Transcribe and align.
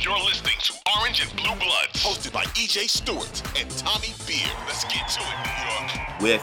You're 0.00 0.16
listening 0.20 0.54
to 0.60 0.74
Orange 0.96 1.22
and 1.22 1.30
Blue 1.36 1.56
Bloods, 1.56 2.04
hosted 2.04 2.32
by 2.32 2.44
EJ 2.54 2.88
Stewart 2.88 3.42
and 3.58 3.68
Tommy 3.70 4.14
Beer. 4.28 4.46
Let's 4.64 4.84
get 4.84 5.08
to 5.08 5.20
it, 5.20 5.36
New 5.42 5.64
York. 5.66 6.20
With 6.20 6.42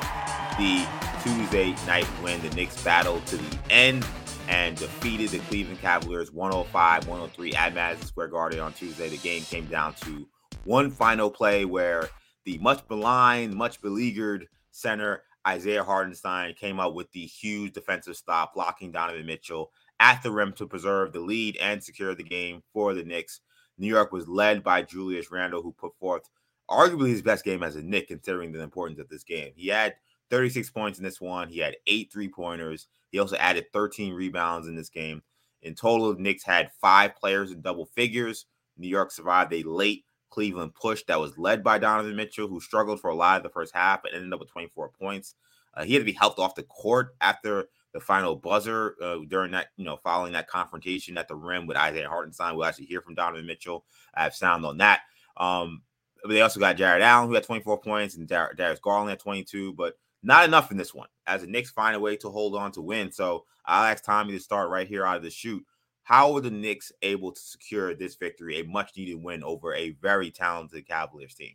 the 0.58 0.85
Tuesday 1.24 1.73
night 1.88 2.05
win, 2.21 2.41
the 2.41 2.49
Knicks 2.49 2.83
battled 2.83 3.26
to 3.28 3.38
the 3.38 3.57
end 3.70 4.05
and 4.49 4.76
defeated 4.76 5.29
the 5.29 5.39
Cleveland 5.39 5.79
Cavaliers 5.79 6.33
105 6.33 7.07
103 7.07 7.54
at 7.54 7.73
Madison 7.73 8.05
Square 8.05 8.28
Garden 8.28 8.60
on 8.60 8.73
Tuesday. 8.73 9.08
The 9.08 9.18
game 9.18 9.44
came 9.44 9.67
down 9.67 9.94
to 10.01 10.28
one 10.65 10.92
final 10.92 11.31
play 11.31 11.63
where 11.63 12.10
the 12.44 12.58
much 12.58 12.83
maligned, 12.90 13.53
much 13.53 13.81
beleaguered 13.81 14.49
center 14.72 15.24
Isaiah 15.47 15.83
Hartenstein 15.83 16.55
came 16.55 16.81
up 16.81 16.94
with 16.94 17.09
the 17.13 17.26
huge 17.26 17.72
defensive 17.72 18.17
stop, 18.17 18.55
blocking 18.55 18.91
Donovan 18.91 19.26
Mitchell 19.26 19.72
at 19.99 20.21
the 20.23 20.31
rim 20.31 20.53
to 20.53 20.67
preserve 20.67 21.13
the 21.13 21.20
lead 21.20 21.57
and 21.57 21.84
secure 21.84 22.16
the 22.16 22.23
game 22.23 22.62
for 22.73 22.94
the 22.94 23.03
Knicks. 23.03 23.41
New 23.77 23.88
York 23.88 24.12
was 24.12 24.27
led 24.27 24.63
by 24.63 24.81
Julius 24.81 25.31
Randle, 25.31 25.62
who 25.62 25.72
put 25.72 25.95
forth 25.99 26.30
arguably 26.70 27.09
his 27.09 27.22
best 27.22 27.44
game 27.44 27.63
as 27.63 27.76
a 27.76 27.81
Knick, 27.81 28.08
considering 28.08 28.52
the 28.52 28.62
importance 28.62 29.00
of 29.00 29.09
this 29.09 29.23
game. 29.23 29.52
He 29.55 29.67
had 29.67 29.95
36 30.30 30.70
points 30.72 30.98
in 30.98 31.03
this 31.03 31.22
one. 31.22 31.50
He 31.50 31.59
had 31.59 31.77
eight 31.88 32.12
three 32.12 32.30
pointers. 32.30 32.88
He 33.12 33.20
also 33.20 33.36
added 33.38 33.72
13 33.72 34.13
rebounds 34.13 34.67
in 34.67 34.76
this 34.76 34.89
game. 34.89 35.22
In 35.62 35.76
total, 35.76 36.14
the 36.14 36.22
Knicks 36.22 36.44
had 36.44 36.72
five 36.80 37.16
players 37.16 37.52
in 37.52 37.62
double 37.62 37.86
figures. 37.86 38.45
New 38.77 38.88
York 38.88 39.12
survived 39.12 39.53
a 39.53 39.64
late 39.64 40.05
Cleveland 40.30 40.75
push 40.75 41.03
that 41.08 41.20
was 41.20 41.38
led 41.38 41.64
by 41.64 41.77
Donovan 41.77 42.16
Mitchell, 42.16 42.48
who 42.48 42.59
struggled 42.59 43.00
for 43.00 43.09
a 43.09 43.16
lot 43.16 43.38
of 43.38 43.44
the 43.44 43.50
first 43.50 43.73
half 43.73 44.03
but 44.03 44.14
ended 44.14 44.34
up 44.34 44.39
with 44.39 44.52
24 44.52 44.89
points. 44.89 45.36
Uh, 45.73 45.84
he 45.84 45.94
had 45.94 46.00
to 46.00 46.05
be 46.05 46.12
helped 46.12 46.39
off 46.39 46.55
the 46.55 46.64
court 46.64 47.16
after 47.22 47.70
the 47.95 47.99
final 48.02 48.35
buzzer 48.35 48.98
uh, 49.02 49.20
during 49.30 49.52
that, 49.52 49.67
you 49.77 49.85
know, 49.85 49.95
following 49.95 50.34
that 50.34 50.49
confrontation 50.49 51.17
at 51.17 51.30
the 51.30 51.36
rim 51.36 51.66
with 51.66 51.77
Isaiah 51.77 52.09
Hartenstein. 52.09 52.53
We'll 52.53 52.66
actually 52.66 52.88
hear 52.88 52.99
from 52.99 53.16
Donovan 53.16 53.45
Mitchell. 53.45 53.86
I 54.13 54.23
have 54.23 54.36
sound 54.36 54.66
on 54.66 54.77
that. 54.80 54.99
Um, 55.38 55.81
but 56.22 56.31
they 56.31 56.41
also 56.41 56.59
got 56.59 56.76
Jarrett 56.76 57.02
Allen, 57.02 57.30
who 57.30 57.36
had 57.36 57.45
24 57.45 57.80
points, 57.80 58.17
and 58.17 58.28
Dar- 58.28 58.53
Darius 58.53 58.81
Garland 58.81 59.14
at 59.14 59.20
22, 59.20 59.75
but 59.75 59.97
not 60.23 60.44
enough 60.44 60.72
in 60.72 60.78
this 60.78 60.94
one. 60.94 61.08
As 61.25 61.39
the 61.39 61.47
Knicks 61.47 61.72
find 61.72 61.95
a 61.95 62.00
way 62.00 62.17
to 62.17 62.30
hold 62.30 62.53
on 62.58 62.73
to 62.73 62.81
win. 62.81 63.14
So 63.14 63.45
I'll 63.66 63.86
ask 63.86 64.03
Tommy 64.03 64.33
to 64.33 64.42
start 64.42 64.70
right 64.70 64.88
here 64.88 65.05
out 65.05 65.16
of 65.16 65.23
the 65.23 65.30
chute. 65.30 65.64
How 66.03 66.33
were 66.33 66.42
the 66.42 66.52
Knicks 66.52 66.92
able 67.02 67.31
to 67.31 67.39
secure 67.39 67.95
this 67.95 68.16
victory, 68.16 68.59
a 68.59 68.66
much 68.66 68.92
needed 68.98 69.23
win 69.23 69.42
over 69.42 69.73
a 69.73 69.92
very 70.02 70.31
talented 70.31 70.86
Cavaliers 70.86 71.33
team? 71.33 71.53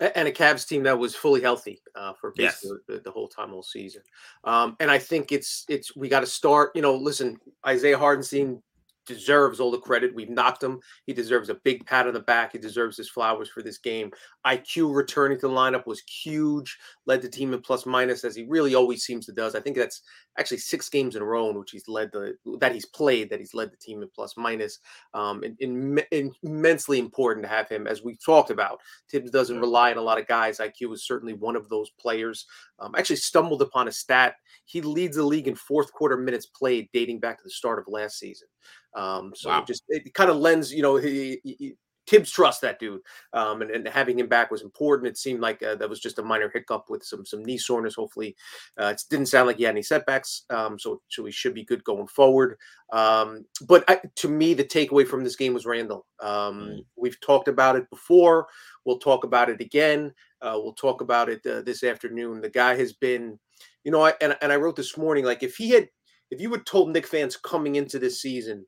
And 0.00 0.28
a 0.28 0.32
Cavs 0.32 0.66
team 0.66 0.82
that 0.84 0.98
was 0.98 1.14
fully 1.14 1.40
healthy 1.40 1.80
uh, 1.94 2.12
for 2.12 2.32
basically 2.36 2.78
yes. 2.88 2.96
the, 2.96 3.00
the, 3.02 3.10
whole 3.10 3.28
time 3.28 3.52
all 3.52 3.62
season. 3.62 4.02
Um, 4.44 4.76
and 4.80 4.90
I 4.90 4.98
think 4.98 5.32
it's 5.32 5.64
it's 5.68 5.96
we 5.96 6.08
got 6.08 6.20
to 6.20 6.26
start. 6.26 6.72
You 6.74 6.82
know, 6.82 6.94
listen, 6.94 7.38
Isaiah 7.66 7.98
Hartenstein 7.98 8.62
deserves 9.06 9.60
all 9.60 9.70
the 9.70 9.78
credit. 9.78 10.14
We've 10.14 10.30
knocked 10.30 10.62
him. 10.62 10.80
He 11.06 11.12
deserves 11.12 11.48
a 11.48 11.54
big 11.54 11.86
pat 11.86 12.06
on 12.06 12.14
the 12.14 12.20
back. 12.20 12.52
He 12.52 12.58
deserves 12.58 12.96
his 12.96 13.08
flowers 13.08 13.48
for 13.48 13.62
this 13.62 13.78
game. 13.78 14.10
IQ 14.46 14.94
returning 14.94 15.38
to 15.40 15.48
the 15.48 15.54
lineup 15.54 15.86
was 15.86 16.00
huge. 16.00 16.76
Led 17.06 17.22
the 17.22 17.28
team 17.28 17.54
in 17.54 17.60
plus 17.60 17.86
minus 17.86 18.24
as 18.24 18.36
he 18.36 18.44
really 18.44 18.74
always 18.74 19.04
seems 19.04 19.26
to 19.26 19.32
does. 19.32 19.54
I 19.54 19.60
think 19.60 19.76
that's 19.76 20.02
actually 20.38 20.58
six 20.58 20.88
games 20.88 21.16
in 21.16 21.22
a 21.22 21.24
row 21.24 21.48
in 21.50 21.58
which 21.58 21.70
he's 21.70 21.88
led 21.88 22.12
the 22.12 22.36
that 22.60 22.74
he's 22.74 22.84
played 22.84 23.30
that 23.30 23.40
he's 23.40 23.54
led 23.54 23.72
the 23.72 23.76
team 23.76 24.02
in 24.02 24.08
plus 24.14 24.36
minus. 24.36 24.78
Um, 25.14 25.42
and, 25.42 25.56
and, 25.60 26.04
and 26.12 26.32
immensely 26.42 26.98
important 26.98 27.44
to 27.44 27.50
have 27.50 27.68
him 27.68 27.86
as 27.86 28.02
we've 28.02 28.22
talked 28.22 28.50
about. 28.50 28.80
Thibs 29.10 29.30
doesn't 29.30 29.60
rely 29.60 29.90
on 29.92 29.98
a 29.98 30.02
lot 30.02 30.20
of 30.20 30.26
guys. 30.26 30.58
IQ 30.58 30.94
is 30.94 31.06
certainly 31.06 31.34
one 31.34 31.56
of 31.56 31.68
those 31.68 31.90
players. 31.90 32.46
Um, 32.78 32.94
actually 32.96 33.16
stumbled 33.16 33.62
upon 33.62 33.88
a 33.88 33.92
stat. 33.92 34.34
He 34.64 34.80
leads 34.80 35.16
the 35.16 35.22
league 35.22 35.48
in 35.48 35.54
fourth 35.54 35.92
quarter 35.92 36.16
minutes 36.16 36.46
played 36.46 36.88
dating 36.92 37.20
back 37.20 37.38
to 37.38 37.44
the 37.44 37.50
start 37.50 37.78
of 37.78 37.86
last 37.88 38.18
season. 38.18 38.48
Um, 38.94 39.32
so 39.34 39.50
wow. 39.50 39.64
just 39.66 39.84
it 39.88 40.14
kind 40.14 40.30
of 40.30 40.36
lends, 40.36 40.72
you 40.72 40.82
know, 40.82 40.96
he, 40.96 41.40
he, 41.44 41.76
Thibs 42.06 42.30
trusts 42.30 42.60
that 42.60 42.78
dude, 42.78 43.00
um, 43.32 43.62
and, 43.62 43.70
and, 43.72 43.88
having 43.88 44.16
him 44.18 44.28
back 44.28 44.52
was 44.52 44.62
important. 44.62 45.08
It 45.08 45.18
seemed 45.18 45.40
like 45.40 45.60
uh, 45.62 45.74
that 45.74 45.90
was 45.90 45.98
just 45.98 46.20
a 46.20 46.22
minor 46.22 46.48
hiccup 46.48 46.88
with 46.88 47.02
some 47.02 47.26
some 47.26 47.44
knee 47.44 47.58
soreness. 47.58 47.96
Hopefully, 47.96 48.36
uh, 48.80 48.86
it 48.94 49.02
didn't 49.10 49.26
sound 49.26 49.48
like 49.48 49.56
he 49.56 49.64
had 49.64 49.74
any 49.74 49.82
setbacks, 49.82 50.44
um, 50.50 50.78
so 50.78 51.02
so 51.08 51.24
he 51.24 51.32
should 51.32 51.52
be 51.52 51.64
good 51.64 51.82
going 51.82 52.06
forward. 52.06 52.58
Um, 52.92 53.44
but 53.66 53.82
I, 53.88 54.00
to 54.16 54.28
me, 54.28 54.54
the 54.54 54.62
takeaway 54.62 55.04
from 55.04 55.24
this 55.24 55.34
game 55.34 55.52
was 55.52 55.66
Randle. 55.66 56.06
Um, 56.20 56.60
mm. 56.60 56.84
We've 56.94 57.20
talked 57.20 57.48
about 57.48 57.74
it 57.74 57.90
before. 57.90 58.46
We'll 58.84 59.00
talk 59.00 59.24
about 59.24 59.50
it 59.50 59.60
again. 59.60 60.14
Uh, 60.40 60.60
we'll 60.62 60.74
talk 60.74 61.00
about 61.00 61.28
it 61.28 61.44
uh, 61.44 61.62
this 61.62 61.82
afternoon. 61.82 62.40
The 62.40 62.50
guy 62.50 62.76
has 62.76 62.92
been, 62.92 63.36
you 63.82 63.90
know, 63.90 64.02
I, 64.02 64.14
and 64.20 64.36
and 64.42 64.52
I 64.52 64.56
wrote 64.56 64.76
this 64.76 64.96
morning 64.96 65.24
like 65.24 65.42
if 65.42 65.56
he 65.56 65.70
had, 65.70 65.88
if 66.30 66.40
you 66.40 66.50
had 66.52 66.66
told 66.66 66.90
Knick 66.90 67.06
fans 67.06 67.36
coming 67.36 67.76
into 67.76 67.98
this 67.98 68.20
season 68.20 68.66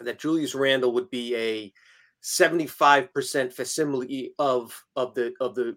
that 0.00 0.18
Julius 0.18 0.54
Randle 0.54 0.92
would 0.92 1.10
be 1.10 1.34
a 1.36 1.72
75% 2.22 3.52
facsimile 3.52 4.34
of 4.38 4.78
of 4.94 5.14
the 5.14 5.32
of 5.40 5.54
the 5.54 5.74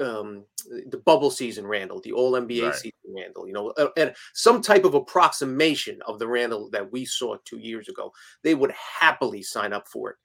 um 0.00 0.44
the 0.86 1.02
bubble 1.04 1.30
season 1.30 1.66
Randle, 1.66 2.00
the 2.00 2.12
all 2.12 2.32
NBA 2.32 2.66
right. 2.66 2.74
season 2.74 2.92
Randle, 3.14 3.46
you 3.46 3.52
know, 3.52 3.74
and 3.96 4.14
some 4.32 4.62
type 4.62 4.84
of 4.84 4.94
approximation 4.94 6.00
of 6.06 6.18
the 6.18 6.26
Randle 6.26 6.70
that 6.70 6.90
we 6.90 7.04
saw 7.04 7.36
2 7.44 7.58
years 7.58 7.88
ago. 7.88 8.12
They 8.42 8.54
would 8.54 8.72
happily 8.72 9.42
sign 9.42 9.74
up 9.74 9.88
for 9.88 10.10
it. 10.10 10.16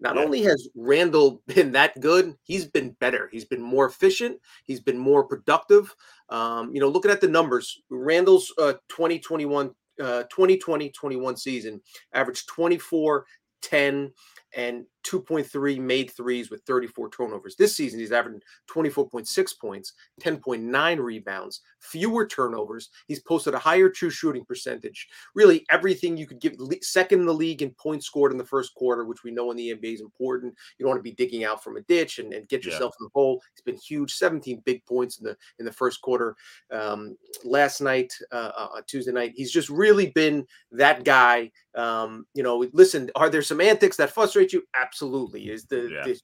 Not 0.00 0.16
yeah. 0.16 0.22
only 0.22 0.42
has 0.42 0.68
Randle 0.74 1.42
been 1.54 1.72
that 1.72 2.00
good, 2.00 2.34
he's 2.42 2.66
been 2.66 2.90
better. 3.00 3.28
He's 3.32 3.44
been 3.44 3.62
more 3.62 3.86
efficient. 3.86 4.38
He's 4.64 4.80
been 4.80 4.98
more 4.98 5.24
productive. 5.24 5.94
Um, 6.28 6.74
you 6.74 6.80
know, 6.80 6.88
looking 6.88 7.10
at 7.10 7.20
the 7.20 7.28
numbers, 7.28 7.80
Randle's 7.90 8.52
uh, 8.58 8.74
2021 8.88 9.70
uh, 9.98 10.24
2020 10.24 10.90
21 10.90 11.36
season 11.36 11.80
averaged 12.12 12.48
24, 12.48 13.24
10, 13.62 14.12
and 14.54 14.84
2.3 15.06 15.78
made 15.78 16.10
threes 16.10 16.50
with 16.50 16.62
34 16.62 17.10
turnovers. 17.10 17.56
This 17.56 17.76
season, 17.76 18.00
he's 18.00 18.12
averaging 18.12 18.42
24.6 18.68 19.58
points, 19.60 19.92
10.9 20.20 20.98
rebounds, 20.98 21.60
fewer 21.80 22.26
turnovers. 22.26 22.90
He's 23.06 23.20
posted 23.20 23.54
a 23.54 23.58
higher 23.58 23.88
true 23.88 24.10
shooting 24.10 24.44
percentage. 24.44 25.06
Really, 25.34 25.64
everything 25.70 26.16
you 26.16 26.26
could 26.26 26.40
give 26.40 26.54
second 26.82 27.20
in 27.20 27.26
the 27.26 27.34
league 27.34 27.62
in 27.62 27.70
points 27.70 28.06
scored 28.06 28.32
in 28.32 28.38
the 28.38 28.44
first 28.44 28.74
quarter, 28.74 29.04
which 29.04 29.22
we 29.22 29.30
know 29.30 29.50
in 29.50 29.56
the 29.56 29.74
NBA 29.74 29.94
is 29.94 30.00
important. 30.00 30.54
You 30.78 30.84
don't 30.84 30.90
want 30.90 30.98
to 30.98 31.10
be 31.10 31.14
digging 31.14 31.44
out 31.44 31.62
from 31.62 31.76
a 31.76 31.82
ditch 31.82 32.18
and, 32.18 32.32
and 32.32 32.48
get 32.48 32.64
yourself 32.64 32.94
yeah. 32.98 33.04
in 33.04 33.04
the 33.04 33.20
hole. 33.20 33.40
It's 33.52 33.62
been 33.62 33.76
huge, 33.76 34.12
17 34.14 34.62
big 34.64 34.84
points 34.86 35.18
in 35.18 35.24
the 35.24 35.36
in 35.58 35.64
the 35.64 35.72
first 35.72 36.00
quarter. 36.02 36.34
Um, 36.72 37.16
last 37.44 37.80
night, 37.80 38.12
uh, 38.32 38.50
uh, 38.56 38.80
Tuesday 38.86 39.12
night, 39.12 39.34
he's 39.36 39.52
just 39.52 39.68
really 39.68 40.10
been 40.10 40.46
that 40.72 41.04
guy. 41.04 41.52
Um, 41.76 42.26
you 42.34 42.42
know, 42.42 42.66
listen, 42.72 43.10
are 43.14 43.28
there 43.30 43.42
some 43.42 43.60
antics 43.60 43.96
that 43.98 44.10
frustrate 44.10 44.52
you? 44.52 44.62
Absolutely 44.74 44.95
absolutely 44.96 45.50
is 45.50 45.66
the, 45.66 45.88
yeah. 45.92 46.04
the, 46.04 46.18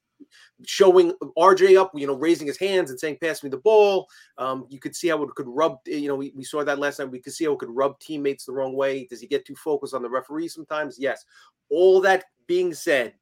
showing 0.64 1.12
RJ 1.36 1.78
up, 1.78 1.90
you 1.94 2.06
know, 2.06 2.14
raising 2.14 2.46
his 2.46 2.58
hands 2.58 2.90
and 2.90 2.98
saying, 2.98 3.18
"Pass 3.20 3.42
me 3.42 3.50
the 3.50 3.58
ball." 3.58 4.08
Um, 4.38 4.66
you 4.70 4.78
could 4.78 4.96
see 4.96 5.08
how 5.08 5.22
it 5.22 5.34
could 5.34 5.48
rub. 5.48 5.78
You 5.86 6.08
know, 6.08 6.16
we, 6.16 6.32
we 6.34 6.44
saw 6.44 6.64
that 6.64 6.78
last 6.78 6.96
time. 6.96 7.10
We 7.10 7.20
could 7.20 7.34
see 7.34 7.44
how 7.44 7.52
it 7.52 7.58
could 7.58 7.70
rub 7.70 7.98
teammates 7.98 8.46
the 8.46 8.52
wrong 8.52 8.74
way. 8.74 9.06
Does 9.06 9.20
he 9.20 9.26
get 9.26 9.44
too 9.44 9.56
focused 9.56 9.94
on 9.94 10.02
the 10.02 10.08
referee 10.08 10.48
sometimes? 10.48 10.96
Yes. 10.98 11.24
All 11.70 12.00
that 12.02 12.24
being 12.46 12.72
said, 12.72 13.14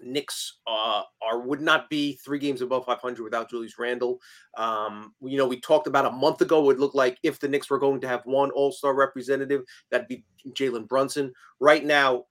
Knicks 0.00 0.58
uh, 0.66 1.02
are 1.22 1.40
would 1.40 1.60
not 1.60 1.90
be 1.90 2.18
three 2.24 2.38
games 2.38 2.62
above 2.62 2.86
500 2.86 3.22
without 3.22 3.50
Julius 3.50 3.78
Randle. 3.78 4.20
Um, 4.56 5.14
you 5.22 5.36
know, 5.36 5.46
we 5.46 5.60
talked 5.60 5.86
about 5.86 6.06
a 6.06 6.10
month 6.10 6.40
ago. 6.40 6.70
It 6.70 6.78
looked 6.78 6.94
like 6.94 7.18
if 7.22 7.40
the 7.40 7.48
Knicks 7.48 7.68
were 7.68 7.78
going 7.78 8.00
to 8.00 8.08
have 8.08 8.24
one 8.24 8.50
All 8.52 8.72
Star 8.72 8.94
representative, 8.94 9.62
that'd 9.90 10.08
be 10.08 10.24
Jalen 10.50 10.88
Brunson. 10.88 11.32
Right 11.60 11.84
now, 11.84 12.24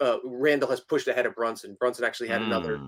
uh, 0.00 0.18
Randle 0.24 0.68
has 0.70 0.80
pushed 0.80 1.08
ahead 1.08 1.26
of 1.26 1.34
Brunson. 1.34 1.76
Brunson 1.78 2.04
actually 2.04 2.28
had 2.28 2.40
mm. 2.40 2.46
another 2.46 2.80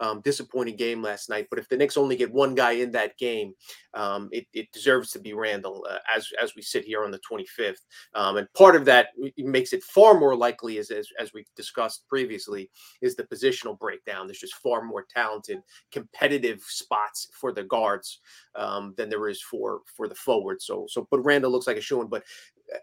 um, 0.00 0.20
disappointing 0.20 0.76
game 0.76 1.02
last 1.02 1.28
night. 1.28 1.46
But 1.50 1.58
if 1.58 1.68
the 1.68 1.76
Knicks 1.76 1.96
only 1.96 2.16
get 2.16 2.32
one 2.32 2.54
guy 2.54 2.72
in 2.72 2.90
that 2.92 3.16
game, 3.18 3.54
um, 3.94 4.28
it, 4.32 4.46
it, 4.52 4.70
deserves 4.72 5.10
to 5.12 5.18
be 5.18 5.32
Randle 5.32 5.86
uh, 5.88 5.98
as 6.14 6.28
as 6.42 6.54
we 6.54 6.62
sit 6.62 6.84
here 6.84 7.04
on 7.04 7.10
the 7.10 7.20
25th. 7.20 7.80
Um, 8.14 8.36
and 8.36 8.52
part 8.54 8.76
of 8.76 8.84
that 8.86 9.08
makes 9.36 9.72
it 9.72 9.82
far 9.82 10.18
more 10.18 10.34
likely, 10.34 10.78
as, 10.78 10.90
as 10.90 11.08
as 11.18 11.32
we've 11.32 11.50
discussed 11.56 12.08
previously, 12.08 12.70
is 13.00 13.16
the 13.16 13.24
positional 13.24 13.78
breakdown. 13.78 14.26
There's 14.26 14.40
just 14.40 14.56
far 14.56 14.82
more 14.82 15.06
talented, 15.14 15.60
competitive 15.90 16.62
spots 16.66 17.28
for 17.38 17.52
the 17.52 17.64
guards 17.64 18.20
um, 18.54 18.94
than 18.96 19.08
there 19.08 19.28
is 19.28 19.42
for 19.42 19.80
for 19.96 20.08
the 20.08 20.14
forwards. 20.14 20.66
So 20.66 20.86
so, 20.88 21.06
but 21.10 21.20
Randle 21.20 21.50
looks 21.50 21.66
like 21.66 21.76
a 21.76 21.82
showing. 21.82 22.08
But 22.08 22.24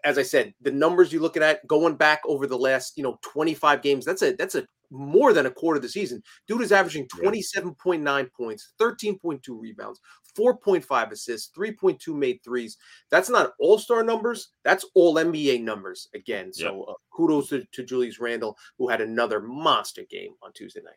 as 0.04 0.18
I 0.18 0.22
said, 0.22 0.54
the 0.60 0.70
numbers 0.70 1.12
you're 1.12 1.22
looking 1.22 1.42
at 1.42 1.66
going 1.66 1.96
back 1.96 2.20
over 2.26 2.46
the 2.46 2.58
last, 2.58 2.96
you 2.96 3.02
know, 3.02 3.18
25 3.22 3.82
games, 3.82 4.04
that's 4.04 4.22
a 4.22 4.32
that's 4.32 4.54
a 4.54 4.66
more 4.90 5.32
than 5.32 5.46
a 5.46 5.50
quarter 5.50 5.76
of 5.76 5.82
the 5.82 5.88
season. 5.88 6.22
Dude 6.48 6.62
is 6.62 6.72
averaging 6.72 7.06
27.9 7.06 8.32
points, 8.32 8.72
13.2 8.80 9.40
rebounds, 9.48 10.00
4.5 10.36 11.12
assists, 11.12 11.56
3.2 11.56 12.14
made 12.14 12.40
threes. 12.44 12.76
That's 13.10 13.30
not 13.30 13.52
all 13.58 13.78
star 13.78 14.02
numbers. 14.02 14.50
That's 14.64 14.84
all 14.94 15.14
NBA 15.14 15.62
numbers 15.62 16.08
again. 16.14 16.52
So 16.52 16.84
uh, 16.84 16.94
kudos 17.12 17.48
to, 17.50 17.64
to 17.72 17.84
Julius 17.84 18.18
Randle, 18.18 18.56
who 18.78 18.88
had 18.88 19.00
another 19.00 19.40
monster 19.40 20.02
game 20.10 20.32
on 20.42 20.52
Tuesday 20.52 20.80
night. 20.82 20.94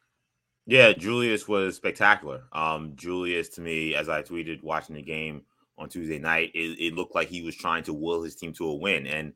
Yeah, 0.65 0.93
Julius 0.93 1.47
was 1.47 1.75
spectacular. 1.75 2.43
Um, 2.53 2.93
Julius, 2.95 3.49
to 3.49 3.61
me, 3.61 3.95
as 3.95 4.07
I 4.07 4.21
tweeted 4.21 4.63
watching 4.63 4.95
the 4.95 5.01
game 5.01 5.43
on 5.77 5.89
Tuesday 5.89 6.19
night, 6.19 6.51
it, 6.53 6.77
it 6.79 6.93
looked 6.93 7.15
like 7.15 7.29
he 7.29 7.41
was 7.41 7.55
trying 7.55 7.83
to 7.83 7.93
will 7.93 8.23
his 8.23 8.35
team 8.35 8.53
to 8.53 8.67
a 8.67 8.75
win. 8.75 9.07
And 9.07 9.33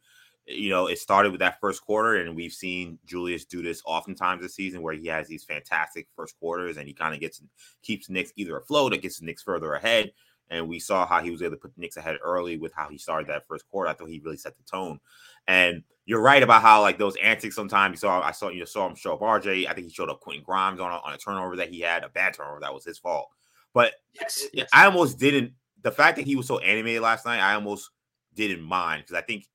you 0.47 0.69
know, 0.69 0.87
it 0.87 0.97
started 0.97 1.31
with 1.31 1.39
that 1.39 1.59
first 1.59 1.81
quarter, 1.81 2.15
and 2.15 2.35
we've 2.35 2.53
seen 2.53 2.99
Julius 3.05 3.43
do 3.43 3.61
this 3.61 3.81
oftentimes 3.85 4.41
this 4.41 4.55
season 4.55 4.81
where 4.81 4.93
he 4.93 5.07
has 5.07 5.27
these 5.27 5.43
fantastic 5.43 6.07
first 6.15 6.39
quarters 6.39 6.77
and 6.77 6.87
he 6.87 6.93
kind 6.93 7.13
of 7.13 7.19
gets 7.19 7.41
keeps 7.83 8.09
Knicks 8.09 8.31
either 8.37 8.57
afloat 8.57 8.93
or 8.93 8.97
gets 8.97 9.19
the 9.19 9.25
Knicks 9.25 9.43
further 9.43 9.73
ahead. 9.73 10.13
And 10.49 10.69
we 10.69 10.79
saw 10.79 11.05
how 11.05 11.21
he 11.21 11.29
was 11.29 11.41
able 11.41 11.55
to 11.55 11.57
put 11.57 11.75
the 11.75 11.81
Knicks 11.81 11.97
ahead 11.97 12.17
early 12.23 12.57
with 12.57 12.71
how 12.73 12.87
he 12.87 12.97
started 12.97 13.27
that 13.27 13.45
first 13.47 13.67
quarter. 13.69 13.89
I 13.89 13.93
thought 13.93 14.07
he 14.07 14.21
really 14.23 14.37
set 14.37 14.55
the 14.55 14.63
tone. 14.63 14.99
And 15.45 15.83
you're 16.05 16.21
right 16.21 16.41
about 16.41 16.61
how 16.61 16.81
like 16.81 16.97
those 16.97 17.17
antics 17.17 17.53
sometimes 17.53 17.95
you 17.95 17.97
saw 17.97 18.21
I 18.21 18.31
saw 18.31 18.47
you 18.47 18.65
saw 18.65 18.87
him 18.87 18.95
show 18.95 19.15
up 19.15 19.19
RJ. 19.19 19.67
I 19.67 19.73
think 19.73 19.87
he 19.87 19.93
showed 19.93 20.09
up 20.09 20.21
Quentin 20.21 20.45
Grimes 20.45 20.79
on 20.79 20.91
a, 20.91 20.95
on 20.95 21.13
a 21.13 21.17
turnover 21.17 21.57
that 21.57 21.69
he 21.69 21.81
had, 21.81 22.05
a 22.05 22.09
bad 22.09 22.33
turnover 22.33 22.61
that 22.61 22.73
was 22.73 22.85
his 22.85 22.97
fault. 22.97 23.27
But 23.73 23.95
yes, 24.13 24.45
yes. 24.53 24.69
I 24.73 24.85
almost 24.85 25.19
didn't 25.19 25.51
the 25.83 25.91
fact 25.91 26.17
that 26.17 26.25
he 26.25 26.35
was 26.35 26.47
so 26.47 26.59
animated 26.59 27.01
last 27.01 27.25
night, 27.25 27.39
I 27.39 27.53
almost 27.53 27.89
didn't 28.35 28.61
mind 28.61 29.03
because 29.03 29.17
I 29.17 29.21
think 29.21 29.45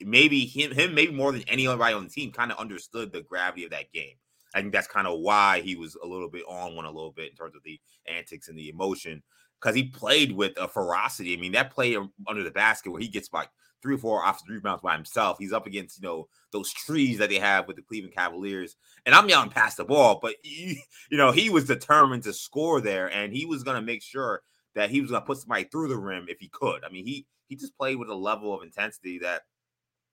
maybe 0.00 0.44
him, 0.44 0.72
him, 0.72 0.94
maybe 0.94 1.12
more 1.12 1.32
than 1.32 1.42
anybody 1.48 1.94
on 1.94 2.04
the 2.04 2.10
team, 2.10 2.32
kind 2.32 2.52
of 2.52 2.58
understood 2.58 3.12
the 3.12 3.22
gravity 3.22 3.64
of 3.64 3.70
that 3.70 3.92
game. 3.92 4.14
I 4.54 4.60
think 4.60 4.72
that's 4.72 4.88
kind 4.88 5.06
of 5.06 5.20
why 5.20 5.60
he 5.60 5.76
was 5.76 5.96
a 6.02 6.06
little 6.06 6.28
bit 6.28 6.44
on 6.46 6.76
one 6.76 6.84
a 6.84 6.90
little 6.90 7.12
bit 7.12 7.30
in 7.30 7.36
terms 7.36 7.54
of 7.54 7.62
the 7.64 7.80
antics 8.06 8.48
and 8.48 8.58
the 8.58 8.68
emotion 8.68 9.22
because 9.60 9.74
he 9.74 9.84
played 9.84 10.32
with 10.32 10.52
a 10.58 10.68
ferocity. 10.68 11.34
I 11.34 11.40
mean, 11.40 11.52
that 11.52 11.70
play 11.70 11.96
under 12.26 12.42
the 12.42 12.50
basket 12.50 12.90
where 12.90 13.00
he 13.00 13.08
gets 13.08 13.32
like 13.32 13.48
three 13.82 13.94
or 13.94 13.98
four 13.98 14.22
offensive 14.22 14.48
rebounds 14.48 14.82
by 14.82 14.94
himself. 14.94 15.38
He's 15.38 15.52
up 15.52 15.66
against 15.66 16.00
you 16.00 16.08
know 16.08 16.28
those 16.52 16.72
trees 16.72 17.18
that 17.18 17.28
they 17.28 17.38
have 17.38 17.66
with 17.66 17.76
the 17.76 17.82
Cleveland 17.82 18.14
Cavaliers, 18.14 18.76
and 19.06 19.14
I'm 19.14 19.28
yelling 19.28 19.50
past 19.50 19.76
the 19.76 19.84
ball, 19.84 20.18
but 20.20 20.34
he, 20.42 20.82
you 21.10 21.16
know 21.16 21.32
he 21.32 21.50
was 21.50 21.64
determined 21.64 22.24
to 22.24 22.32
score 22.32 22.80
there, 22.80 23.10
and 23.10 23.32
he 23.32 23.46
was 23.46 23.62
going 23.62 23.76
to 23.76 23.86
make 23.86 24.02
sure 24.02 24.42
that 24.74 24.90
he 24.90 25.00
was 25.00 25.10
going 25.10 25.22
to 25.22 25.26
put 25.26 25.38
somebody 25.38 25.64
through 25.64 25.88
the 25.88 25.96
rim 25.96 26.26
if 26.28 26.38
he 26.38 26.48
could. 26.48 26.84
I 26.84 26.90
mean, 26.90 27.06
he 27.06 27.26
he 27.48 27.56
just 27.56 27.76
played 27.76 27.96
with 27.96 28.08
a 28.08 28.14
level 28.14 28.54
of 28.54 28.62
intensity 28.62 29.18
that 29.18 29.42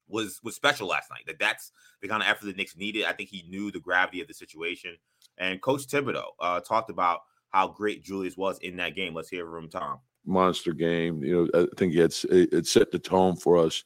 was 0.08 0.40
was 0.44 0.56
special 0.56 0.88
last 0.88 1.10
night. 1.10 1.24
That 1.28 1.40
that's 1.40 1.72
the 2.02 2.08
kind 2.08 2.22
of 2.22 2.28
effort 2.28 2.46
the 2.46 2.54
Knicks 2.54 2.76
needed. 2.76 3.06
I 3.06 3.14
think 3.14 3.30
he 3.30 3.46
knew 3.50 3.72
the 3.72 3.80
gravity 3.80 4.22
of 4.22 4.28
the 4.28 4.34
situation. 4.34 4.96
And 5.38 5.62
Coach 5.62 5.88
Thibodeau 5.88 6.26
uh, 6.40 6.60
talked 6.62 6.90
about 6.90 7.22
how 7.50 7.68
great 7.68 8.04
Julius 8.04 8.38
was 8.38 8.60
in 8.60 8.76
that 8.78 8.96
game. 8.96 9.14
Let's 9.14 9.30
hear 9.30 9.50
from 9.50 9.70
Tom. 9.70 10.00
Monster 10.26 10.74
game. 10.74 11.24
You 11.24 11.50
know, 11.54 11.62
I 11.62 11.68
think 11.78 11.94
he 11.94 12.00
had 12.00 12.14
it 12.30 12.68
set 12.68 12.92
the 12.92 13.00
tone 13.00 13.36
for 13.36 13.58
us 13.58 13.84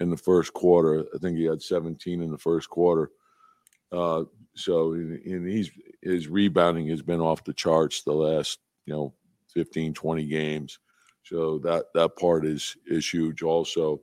in 0.00 0.10
the 0.10 0.16
first 0.16 0.52
quarter. 0.52 1.06
I 1.14 1.18
think 1.18 1.38
he 1.38 1.44
had 1.44 1.62
17 1.62 2.22
in 2.22 2.30
the 2.30 2.38
first 2.38 2.68
quarter. 2.68 3.10
Uh, 3.90 4.24
so 4.54 4.92
and 4.92 5.48
he's 5.48 5.70
his 6.02 6.28
rebounding 6.28 6.86
has 6.88 7.02
been 7.02 7.20
off 7.20 7.44
the 7.44 7.54
charts 7.54 8.02
the 8.02 8.12
last 8.12 8.58
you 8.86 8.92
know 8.92 9.14
15 9.52 9.94
20 9.94 10.26
games 10.26 10.78
so 11.22 11.58
that 11.58 11.86
that 11.94 12.16
part 12.16 12.44
is 12.44 12.76
is 12.86 13.08
huge 13.08 13.42
also 13.42 14.00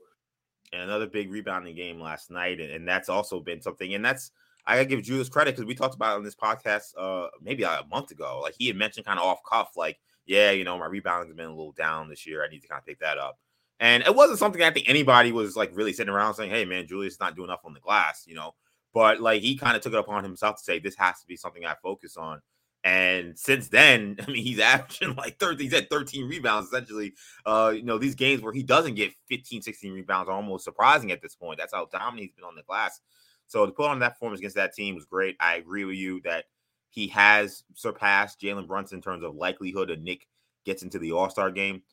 and 0.71 0.83
another 0.83 1.07
big 1.07 1.31
rebounding 1.31 1.75
game 1.75 1.99
last 1.99 2.29
night, 2.29 2.59
and, 2.59 2.71
and 2.71 2.87
that's 2.87 3.09
also 3.09 3.39
been 3.39 3.61
something. 3.61 3.93
And 3.93 4.03
that's 4.03 4.31
I 4.65 4.75
gotta 4.75 4.85
give 4.85 5.01
Julius 5.01 5.29
credit 5.29 5.55
because 5.55 5.65
we 5.65 5.75
talked 5.75 5.95
about 5.95 6.17
on 6.17 6.23
this 6.23 6.35
podcast 6.35 6.93
uh 6.97 7.27
maybe 7.41 7.63
a 7.63 7.83
month 7.89 8.11
ago. 8.11 8.39
Like 8.41 8.55
he 8.57 8.67
had 8.67 8.75
mentioned 8.75 9.05
kind 9.05 9.19
of 9.19 9.25
off 9.25 9.39
cuff, 9.49 9.71
like, 9.75 9.99
yeah, 10.25 10.51
you 10.51 10.63
know, 10.63 10.77
my 10.77 10.85
rebounding 10.85 11.29
has 11.29 11.35
been 11.35 11.47
a 11.47 11.55
little 11.55 11.71
down 11.71 12.09
this 12.09 12.27
year. 12.27 12.43
I 12.43 12.49
need 12.49 12.61
to 12.61 12.67
kind 12.67 12.79
of 12.79 12.85
pick 12.85 12.99
that 12.99 13.17
up. 13.17 13.39
And 13.79 14.03
it 14.03 14.13
wasn't 14.13 14.39
something 14.39 14.61
I 14.61 14.71
think 14.71 14.89
anybody 14.89 15.31
was 15.31 15.55
like 15.55 15.71
really 15.73 15.93
sitting 15.93 16.13
around 16.13 16.35
saying, 16.35 16.51
Hey 16.51 16.65
man, 16.65 16.87
Julius 16.87 17.13
is 17.13 17.19
not 17.19 17.35
doing 17.35 17.49
enough 17.49 17.65
on 17.65 17.73
the 17.73 17.79
glass, 17.79 18.25
you 18.27 18.35
know. 18.35 18.53
But 18.93 19.21
like 19.21 19.41
he 19.41 19.55
kind 19.55 19.75
of 19.75 19.81
took 19.81 19.93
it 19.93 19.99
upon 19.99 20.23
himself 20.23 20.57
to 20.57 20.63
say 20.63 20.79
this 20.79 20.95
has 20.95 21.19
to 21.21 21.27
be 21.27 21.35
something 21.35 21.65
I 21.65 21.75
focus 21.81 22.17
on. 22.17 22.41
And 22.89 23.37
since 23.37 23.67
then, 23.67 24.17
I 24.27 24.31
mean, 24.31 24.43
he's 24.43 24.59
averaging 24.59 25.15
like 25.15 25.37
13, 25.39 25.63
he's 25.63 25.73
at 25.73 25.91
13 25.91 26.27
rebounds 26.27 26.69
essentially. 26.69 27.13
Uh, 27.45 27.71
you 27.75 27.83
know, 27.83 27.99
these 27.99 28.15
games 28.15 28.41
where 28.41 28.53
he 28.53 28.63
doesn't 28.63 28.95
get 28.95 29.13
15, 29.27 29.61
16 29.61 29.93
rebounds 29.93 30.27
are 30.27 30.35
almost 30.35 30.63
surprising 30.63 31.11
at 31.11 31.21
this 31.21 31.35
point. 31.35 31.59
That's 31.59 31.73
how 31.73 31.85
dominant 31.85 32.21
he's 32.21 32.31
been 32.31 32.45
on 32.45 32.55
the 32.55 32.63
glass. 32.63 32.99
So 33.45 33.65
to 33.65 33.71
put 33.71 33.89
on 33.89 33.99
that 33.99 34.13
performance 34.13 34.39
against 34.39 34.55
that 34.55 34.73
team 34.73 34.95
was 34.95 35.05
great. 35.05 35.35
I 35.39 35.55
agree 35.55 35.85
with 35.85 35.97
you 35.97 36.21
that 36.21 36.45
he 36.89 37.07
has 37.09 37.63
surpassed 37.75 38.41
Jalen 38.41 38.67
Brunson 38.67 38.97
in 38.97 39.01
terms 39.03 39.23
of 39.23 39.35
likelihood 39.35 39.91
of 39.91 39.99
Knick 39.99 40.27
gets 40.65 40.81
into 40.81 40.97
the 40.97 41.11
All 41.11 41.29
Star 41.29 41.51
game. 41.51 41.83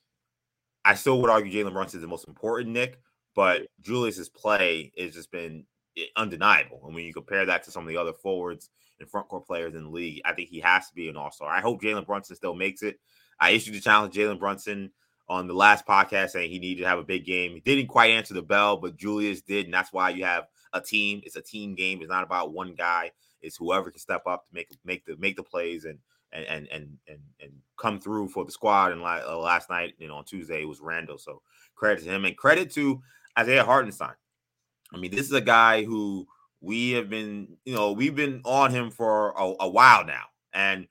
I 0.84 0.94
still 0.94 1.20
would 1.20 1.30
argue 1.30 1.52
Jalen 1.52 1.74
Brunson 1.74 1.98
is 1.98 2.02
the 2.02 2.08
most 2.08 2.26
important 2.26 2.70
Knick, 2.70 3.00
but 3.34 3.66
Julius's 3.82 4.30
play 4.30 4.92
has 4.96 5.12
just 5.12 5.30
been 5.30 5.64
eh, 5.98 6.04
undeniable. 6.16 6.80
And 6.86 6.94
when 6.94 7.04
you 7.04 7.12
compare 7.12 7.44
that 7.44 7.64
to 7.64 7.70
some 7.70 7.82
of 7.82 7.88
the 7.88 7.98
other 7.98 8.14
forwards 8.14 8.70
and 9.00 9.08
front 9.08 9.28
court 9.28 9.46
players 9.46 9.74
in 9.74 9.84
the 9.84 9.90
league. 9.90 10.22
I 10.24 10.32
think 10.32 10.48
he 10.48 10.60
has 10.60 10.88
to 10.88 10.94
be 10.94 11.08
an 11.08 11.16
all 11.16 11.30
star. 11.30 11.50
I 11.50 11.60
hope 11.60 11.82
Jalen 11.82 12.06
Brunson 12.06 12.36
still 12.36 12.54
makes 12.54 12.82
it. 12.82 12.98
I 13.38 13.50
issued 13.50 13.74
a 13.74 13.80
challenge 13.80 14.14
Jalen 14.14 14.38
Brunson 14.38 14.90
on 15.28 15.46
the 15.46 15.54
last 15.54 15.86
podcast 15.86 16.30
saying 16.30 16.50
he 16.50 16.58
needed 16.58 16.82
to 16.82 16.88
have 16.88 16.98
a 16.98 17.04
big 17.04 17.24
game. 17.24 17.52
He 17.52 17.60
didn't 17.60 17.88
quite 17.88 18.10
answer 18.10 18.34
the 18.34 18.42
bell, 18.42 18.76
but 18.76 18.96
Julius 18.96 19.42
did, 19.42 19.66
and 19.66 19.74
that's 19.74 19.92
why 19.92 20.10
you 20.10 20.24
have 20.24 20.46
a 20.72 20.80
team. 20.80 21.20
It's 21.24 21.36
a 21.36 21.42
team 21.42 21.74
game. 21.74 22.00
It's 22.00 22.10
not 22.10 22.24
about 22.24 22.52
one 22.52 22.74
guy. 22.74 23.12
It's 23.42 23.56
whoever 23.56 23.90
can 23.90 24.00
step 24.00 24.22
up 24.26 24.46
to 24.46 24.54
make 24.54 24.68
make 24.84 25.04
the 25.04 25.16
make 25.16 25.36
the 25.36 25.42
plays 25.42 25.84
and 25.84 25.98
and 26.32 26.46
and 26.46 26.68
and 26.72 26.98
and, 27.08 27.18
and 27.40 27.52
come 27.76 28.00
through 28.00 28.28
for 28.28 28.44
the 28.44 28.52
squad. 28.52 28.92
And 28.92 29.02
uh, 29.02 29.38
last 29.38 29.70
night, 29.70 29.94
you 29.98 30.08
know, 30.08 30.16
on 30.16 30.24
Tuesday 30.24 30.62
it 30.62 30.68
was 30.68 30.80
Randle. 30.80 31.18
So 31.18 31.42
credit 31.74 32.04
to 32.04 32.10
him 32.10 32.24
and 32.24 32.36
credit 32.36 32.70
to 32.72 33.02
Isaiah 33.38 33.64
Hartenstein. 33.64 34.14
I 34.92 34.98
mean, 34.98 35.10
this 35.10 35.26
is 35.26 35.32
a 35.32 35.40
guy 35.40 35.84
who 35.84 36.26
we 36.66 36.90
have 36.92 37.08
been, 37.08 37.56
you 37.64 37.74
know, 37.74 37.92
we've 37.92 38.16
been 38.16 38.40
on 38.44 38.72
him 38.72 38.90
for 38.90 39.30
a, 39.30 39.54
a 39.60 39.68
while 39.68 40.04
now. 40.04 40.24
And 40.52 40.88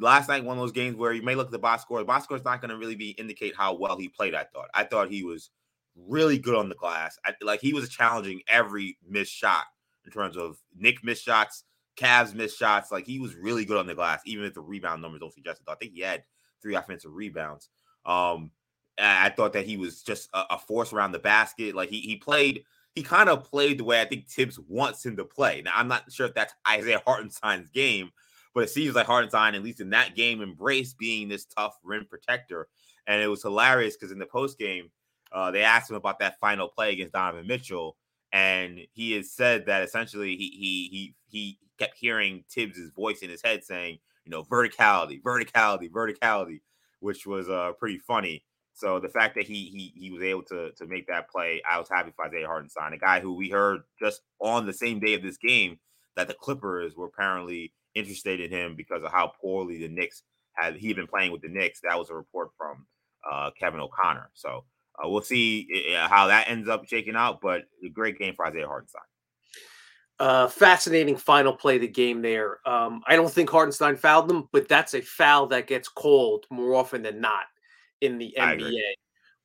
last 0.00 0.28
night, 0.28 0.44
one 0.44 0.58
of 0.58 0.62
those 0.62 0.72
games 0.72 0.96
where 0.96 1.12
you 1.12 1.22
may 1.22 1.36
look 1.36 1.46
at 1.46 1.52
the 1.52 1.58
box 1.58 1.82
score, 1.82 2.00
the 2.00 2.04
box 2.04 2.24
score 2.24 2.36
is 2.36 2.44
not 2.44 2.60
going 2.60 2.70
to 2.70 2.76
really 2.76 2.96
be 2.96 3.10
indicate 3.10 3.54
how 3.56 3.74
well 3.74 3.96
he 3.96 4.08
played. 4.08 4.34
I 4.34 4.44
thought. 4.44 4.68
I 4.74 4.84
thought 4.84 5.10
he 5.10 5.22
was 5.22 5.50
really 5.96 6.38
good 6.38 6.56
on 6.56 6.68
the 6.68 6.74
glass. 6.74 7.18
I, 7.24 7.34
like 7.40 7.60
he 7.60 7.72
was 7.72 7.88
challenging 7.88 8.40
every 8.48 8.98
missed 9.08 9.32
shot 9.32 9.64
in 10.04 10.10
terms 10.10 10.36
of 10.36 10.58
Knick 10.76 11.04
missed 11.04 11.24
shots, 11.24 11.64
Cavs 11.96 12.34
missed 12.34 12.58
shots. 12.58 12.90
Like 12.90 13.06
he 13.06 13.20
was 13.20 13.36
really 13.36 13.64
good 13.64 13.78
on 13.78 13.86
the 13.86 13.94
glass, 13.94 14.20
even 14.26 14.44
if 14.44 14.54
the 14.54 14.60
rebound 14.60 15.02
numbers 15.02 15.20
don't 15.20 15.32
suggest 15.32 15.60
it. 15.60 15.70
I 15.70 15.76
think 15.76 15.92
he 15.92 16.00
had 16.00 16.24
three 16.60 16.74
offensive 16.74 17.14
rebounds. 17.14 17.68
Um, 18.04 18.50
I 18.98 19.30
thought 19.30 19.52
that 19.52 19.66
he 19.66 19.76
was 19.76 20.02
just 20.02 20.28
a, 20.34 20.42
a 20.50 20.58
force 20.58 20.92
around 20.92 21.12
the 21.12 21.18
basket. 21.20 21.76
Like 21.76 21.90
he 21.90 22.00
he 22.00 22.16
played 22.16 22.64
he 22.94 23.02
kind 23.02 23.28
of 23.28 23.44
played 23.44 23.78
the 23.78 23.84
way 23.84 24.00
I 24.00 24.04
think 24.04 24.28
Thibs 24.28 24.58
wants 24.68 25.04
him 25.04 25.16
to 25.16 25.24
play. 25.24 25.62
Now, 25.62 25.72
I'm 25.74 25.88
not 25.88 26.12
sure 26.12 26.26
if 26.26 26.34
that's 26.34 26.54
Isaiah 26.68 27.02
Hartenstein's 27.06 27.70
game, 27.70 28.10
but 28.54 28.64
it 28.64 28.70
seems 28.70 28.94
like 28.94 29.06
Hartenstein, 29.06 29.54
at 29.54 29.62
least 29.62 29.80
in 29.80 29.90
that 29.90 30.14
game, 30.14 30.42
embraced 30.42 30.98
being 30.98 31.28
this 31.28 31.46
tough 31.46 31.78
rim 31.82 32.06
protector. 32.08 32.68
And 33.06 33.22
it 33.22 33.28
was 33.28 33.42
hilarious 33.42 33.96
because 33.96 34.12
in 34.12 34.18
the 34.18 34.26
post 34.26 34.58
game, 34.58 34.90
uh, 35.32 35.50
they 35.50 35.62
asked 35.62 35.90
him 35.90 35.96
about 35.96 36.18
that 36.18 36.38
final 36.38 36.68
play 36.68 36.92
against 36.92 37.14
Donovan 37.14 37.46
Mitchell, 37.46 37.96
and 38.32 38.80
he 38.92 39.12
has 39.12 39.30
said 39.32 39.66
that 39.66 39.82
essentially 39.82 40.36
he 40.36 40.48
he 40.48 40.88
he 40.90 41.14
he 41.26 41.58
kept 41.78 41.96
hearing 41.96 42.44
Thibs's 42.50 42.90
voice 42.90 43.20
in 43.20 43.30
his 43.30 43.42
head 43.42 43.64
saying, 43.64 43.98
you 44.24 44.30
know, 44.30 44.44
verticality, 44.44 45.22
verticality, 45.22 45.90
verticality, 45.90 46.60
which 47.00 47.26
was 47.26 47.48
uh 47.48 47.72
pretty 47.78 47.98
funny. 47.98 48.44
So 48.74 48.98
the 48.98 49.08
fact 49.08 49.34
that 49.34 49.46
he 49.46 49.66
he 49.66 49.92
he 50.00 50.10
was 50.10 50.22
able 50.22 50.42
to 50.44 50.72
to 50.72 50.86
make 50.86 51.06
that 51.08 51.30
play, 51.30 51.62
I 51.68 51.78
was 51.78 51.88
happy 51.88 52.12
for 52.14 52.26
Isaiah 52.26 52.46
Hartenstein, 52.46 52.92
a 52.92 52.98
guy 52.98 53.20
who 53.20 53.34
we 53.34 53.50
heard 53.50 53.82
just 54.00 54.22
on 54.40 54.66
the 54.66 54.72
same 54.72 54.98
day 54.98 55.14
of 55.14 55.22
this 55.22 55.36
game 55.36 55.78
that 56.16 56.28
the 56.28 56.34
Clippers 56.34 56.96
were 56.96 57.06
apparently 57.06 57.72
interested 57.94 58.40
in 58.40 58.50
him 58.50 58.74
because 58.74 59.02
of 59.02 59.12
how 59.12 59.32
poorly 59.40 59.78
the 59.78 59.88
Knicks 59.88 60.22
had 60.54 60.76
he 60.76 60.92
been 60.92 61.06
playing 61.06 61.32
with 61.32 61.42
the 61.42 61.48
Knicks. 61.48 61.80
That 61.82 61.98
was 61.98 62.10
a 62.10 62.14
report 62.14 62.50
from 62.56 62.86
uh, 63.30 63.50
Kevin 63.58 63.80
O'Connor. 63.80 64.30
So 64.34 64.64
uh, 65.02 65.08
we'll 65.08 65.22
see 65.22 65.94
uh, 65.96 66.08
how 66.08 66.26
that 66.28 66.48
ends 66.48 66.68
up 66.68 66.86
shaking 66.86 67.16
out. 67.16 67.40
But 67.40 67.64
a 67.84 67.88
great 67.88 68.18
game 68.18 68.34
for 68.34 68.46
Isaiah 68.46 68.66
Hartenstein. 68.66 69.02
Uh, 70.18 70.46
fascinating 70.46 71.16
final 71.16 71.52
play 71.52 71.76
of 71.76 71.80
the 71.80 71.88
game 71.88 72.22
there. 72.22 72.58
Um, 72.66 73.02
I 73.06 73.16
don't 73.16 73.30
think 73.30 73.50
Hartenstein 73.50 73.96
fouled 73.96 74.28
them, 74.28 74.48
but 74.52 74.68
that's 74.68 74.94
a 74.94 75.00
foul 75.00 75.46
that 75.48 75.66
gets 75.66 75.88
called 75.88 76.46
more 76.50 76.74
often 76.74 77.02
than 77.02 77.20
not 77.20 77.44
in 78.02 78.18
the 78.18 78.34
NBA 78.38 78.92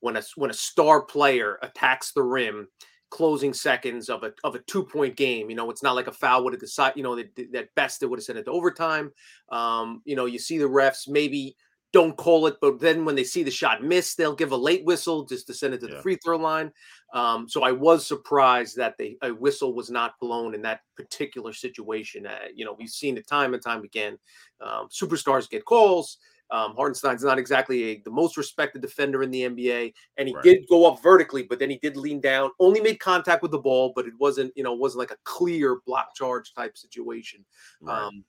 when 0.01 0.17
a 0.17 0.23
when 0.35 0.49
a 0.51 0.53
star 0.53 1.01
player 1.01 1.57
attacks 1.61 2.11
the 2.11 2.23
rim 2.23 2.67
closing 3.09 3.53
seconds 3.53 4.09
of 4.09 4.23
a 4.23 4.33
of 4.43 4.55
a 4.55 4.59
two 4.59 4.83
point 4.83 5.15
game. 5.15 5.49
You 5.49 5.55
know, 5.55 5.69
it's 5.71 5.83
not 5.83 5.95
like 5.95 6.07
a 6.07 6.11
foul 6.11 6.43
would 6.43 6.53
have 6.53 6.59
decided. 6.59 6.97
You 6.97 7.03
know, 7.03 7.15
that, 7.15 7.51
that 7.53 7.75
best 7.75 8.03
it 8.03 8.07
would 8.07 8.19
have 8.19 8.25
sent 8.25 8.39
it 8.39 8.45
to 8.45 8.51
overtime. 8.51 9.11
Um, 9.49 10.01
you 10.05 10.15
know, 10.15 10.25
you 10.25 10.39
see 10.39 10.57
the 10.57 10.65
refs 10.65 11.07
maybe 11.07 11.55
don't 11.93 12.17
call 12.17 12.47
it, 12.47 12.57
but 12.61 12.79
then 12.79 13.05
when 13.05 13.15
they 13.15 13.23
see 13.23 13.43
the 13.43 13.51
shot 13.51 13.81
miss, 13.81 14.13
they'll 14.13 14.35
give 14.35 14.51
a 14.51 14.57
late 14.57 14.83
whistle 14.83 15.25
just 15.25 15.47
to 15.47 15.53
send 15.53 15.73
it 15.73 15.79
to 15.79 15.87
yeah. 15.87 15.95
the 15.95 16.01
free 16.01 16.17
throw 16.17 16.37
line. 16.37 16.71
Um, 17.13 17.47
so 17.47 17.63
I 17.63 17.71
was 17.71 18.05
surprised 18.05 18.75
that 18.75 18.95
the 18.97 19.17
a 19.21 19.33
whistle 19.33 19.73
was 19.73 19.89
not 19.89 20.19
blown 20.19 20.53
in 20.53 20.61
that 20.63 20.81
particular 20.95 21.53
situation. 21.53 22.27
Uh, 22.27 22.37
you 22.53 22.65
know, 22.65 22.75
we've 22.77 22.89
seen 22.89 23.17
it 23.17 23.27
time 23.27 23.53
and 23.53 23.63
time 23.63 23.83
again. 23.83 24.17
Um, 24.59 24.89
superstars 24.89 25.49
get 25.49 25.63
calls. 25.63 26.17
Um, 26.49 26.75
Hartenstein's 26.75 27.23
not 27.23 27.37
exactly 27.37 27.83
a, 27.83 28.01
the 28.01 28.11
most 28.11 28.37
respected 28.37 28.81
defender 28.81 29.21
in 29.23 29.31
the 29.31 29.43
NBA, 29.43 29.93
and 30.17 30.27
he 30.27 30.35
right. 30.35 30.43
did 30.43 30.65
go 30.69 30.85
up 30.85 31.01
vertically, 31.03 31.43
but 31.43 31.59
then 31.59 31.69
he 31.69 31.77
did 31.77 31.97
lean 31.97 32.21
down. 32.21 32.51
Only 32.59 32.79
made 32.79 32.99
contact 32.99 33.41
with 33.41 33.51
the 33.51 33.59
ball, 33.59 33.91
but 33.95 34.05
it 34.05 34.13
wasn't, 34.19 34.53
you 34.55 34.63
know, 34.63 34.73
wasn't 34.73 34.99
like 34.99 35.11
a 35.11 35.17
clear 35.23 35.81
block 35.85 36.15
charge 36.15 36.53
type 36.53 36.77
situation. 36.77 37.43
Right. 37.81 38.01
Um, 38.01 38.23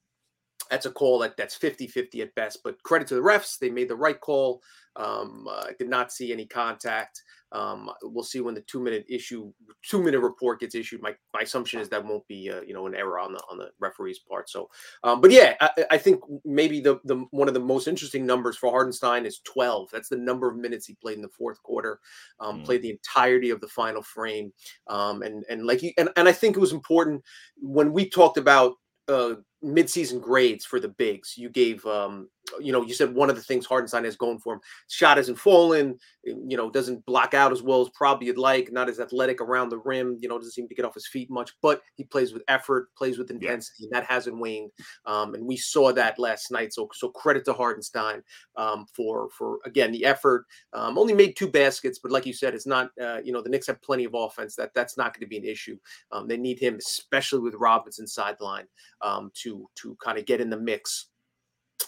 that's 0.71 0.87
a 0.87 0.91
call 0.91 1.19
that 1.21 1.37
that's 1.37 1.59
50-50 1.59 2.21
at 2.21 2.35
best 2.35 2.63
but 2.63 2.83
credit 2.83 3.09
to 3.09 3.15
the 3.15 3.21
refs 3.21 3.59
they 3.59 3.71
made 3.71 3.89
the 3.89 3.97
right 3.97 4.21
call. 4.21 4.63
Um, 4.97 5.47
uh, 5.49 5.67
did 5.79 5.89
not 5.89 6.13
see 6.13 6.33
any 6.33 6.45
contact. 6.45 7.23
Um, 7.53 7.89
we'll 8.03 8.25
see 8.25 8.41
when 8.41 8.55
the 8.55 8.61
two 8.63 8.81
minute 8.81 9.07
issue 9.09 9.53
two 9.83 10.03
minute 10.03 10.21
report 10.21 10.61
gets 10.61 10.75
issued. 10.75 11.01
My, 11.01 11.15
my 11.33 11.43
assumption 11.43 11.81
is 11.81 11.89
that 11.89 12.05
won't 12.05 12.27
be 12.27 12.51
uh, 12.51 12.63
you 12.63 12.75
know 12.75 12.87
an 12.87 12.95
error 12.95 13.19
on 13.19 13.33
the 13.33 13.41
on 13.51 13.59
the 13.59 13.71
referee's 13.79 14.19
part. 14.19 14.51
So 14.51 14.69
um, 15.05 15.21
but 15.21 15.31
yeah 15.31 15.55
I, 15.61 15.71
I, 15.93 15.99
think 15.99 16.21
maybe 16.45 16.81
the 16.81 17.01
the 17.05 17.25
one 17.31 17.49
of 17.49 17.55
the 17.55 17.61
most 17.61 17.89
interesting 17.89 18.27
numbers 18.27 18.57
for 18.57 18.71
hartenstein 18.71 19.25
is 19.25 19.41
12 19.45 19.89
that's 19.91 20.09
the 20.09 20.17
number 20.17 20.49
of 20.49 20.57
minutes 20.57 20.87
he 20.87 20.95
played 20.95 21.17
in 21.17 21.23
the 21.23 21.29
fourth 21.29 21.63
quarter 21.63 22.01
um, 22.41 22.61
mm. 22.61 22.65
played 22.65 22.83
the 22.83 22.91
entirety 22.91 23.51
of 23.51 23.61
the 23.61 23.69
final 23.69 24.03
frame. 24.03 24.53
Um, 24.89 25.23
and 25.23 25.45
and 25.49 25.65
like 25.65 25.83
you 25.83 25.93
and, 25.97 26.11
and 26.17 26.29
i 26.29 26.33
think 26.33 26.57
it 26.57 26.61
was 26.61 26.73
important 26.73 27.23
when 27.57 27.93
we 27.93 28.11
talked 28.11 28.37
about 28.37 28.75
uh, 29.09 29.35
midseason 29.65 30.21
grades 30.21 30.65
for 30.65 30.81
the 30.81 30.89
bigs. 30.89 31.35
You 31.37 31.49
gave, 31.49 31.85
um, 31.87 32.29
you 32.61 32.73
know, 32.73 32.83
you 32.83 32.95
said 32.95 33.15
one 33.15 33.31
of 33.31 33.37
the 33.37 33.43
things 33.43 33.67
Hartenstein 33.67 34.05
has 34.05 34.17
going 34.17 34.39
for 34.39 34.55
him, 34.55 34.61
shot 34.89 35.17
hasn't 35.17 35.39
fallen, 35.39 35.99
you 36.25 36.57
know, 36.57 36.71
doesn't 36.71 37.05
block 37.07 37.35
out 37.35 37.53
as 37.53 37.63
well 37.63 37.81
as 37.81 37.89
probably 37.91 38.27
you'd 38.27 38.39
like, 38.39 38.73
not 38.73 38.89
as 38.89 39.01
athletic 39.01 39.41
around 39.41 39.69
the 39.69 39.79
rim, 39.79 40.17
you 40.21 40.29
know, 40.29 40.39
doesn't 40.39 40.53
seem 40.53 40.69
to 40.69 40.75
get 40.75 40.85
off 40.85 40.95
his 40.95 41.07
feet 41.07 41.31
much, 41.31 41.53
but 41.63 41.83
he 41.95 42.05
plays 42.05 42.33
with 42.33 42.43
effort, 42.49 42.89
plays 42.97 43.19
with 43.19 43.31
intensity, 43.31 43.75
yeah. 43.81 43.87
and 43.87 43.93
that 43.93 44.11
hasn't 44.11 44.39
waned. 44.39 44.71
Um, 45.07 45.35
and 45.35 45.45
we 45.45 45.57
saw 45.57 45.93
that 45.93 46.19
last 46.19 46.51
night. 46.51 46.73
So, 46.73 46.89
so 46.95 47.09
credit 47.09 47.45
to 47.47 47.53
Hartenstein 47.53 48.23
um, 48.57 48.87
for, 48.95 49.29
for 49.37 49.59
again, 49.65 49.93
the 49.93 50.05
effort. 50.05 50.47
Um, 50.73 50.99
only 50.99 51.15
made 51.15 51.37
two 51.37 51.49
baskets, 51.49 51.99
but 51.99 52.13
like 52.13 52.27
you 52.27 52.33
said, 52.33 52.55
it's 52.55 52.67
not, 52.67 52.91
uh, 53.01 53.19
you 53.25 53.33
know, 53.33 53.43
the 53.43 53.51
Knicks 53.51 53.67
have 53.67 53.83
plenty 53.83 54.05
of 54.05 54.15
offense. 54.15 54.57
That 54.57 54.73
that's 54.75 54.97
not 54.97 55.15
going 55.15 55.23
to 55.23 55.27
be 55.27 55.39
an 55.39 55.45
issue. 55.45 55.79
Um, 56.13 56.29
they 56.29 56.37
need 56.37 56.59
him, 56.59 56.77
especially 56.77 57.41
with 57.41 57.55
Robinson 57.55 58.07
sideline, 58.07 58.67
um, 59.03 59.31
to 59.43 59.69
to 59.77 59.97
kind 60.03 60.19
of 60.19 60.27
get 60.27 60.41
in 60.41 60.51
the 60.51 60.59
mix 60.59 61.09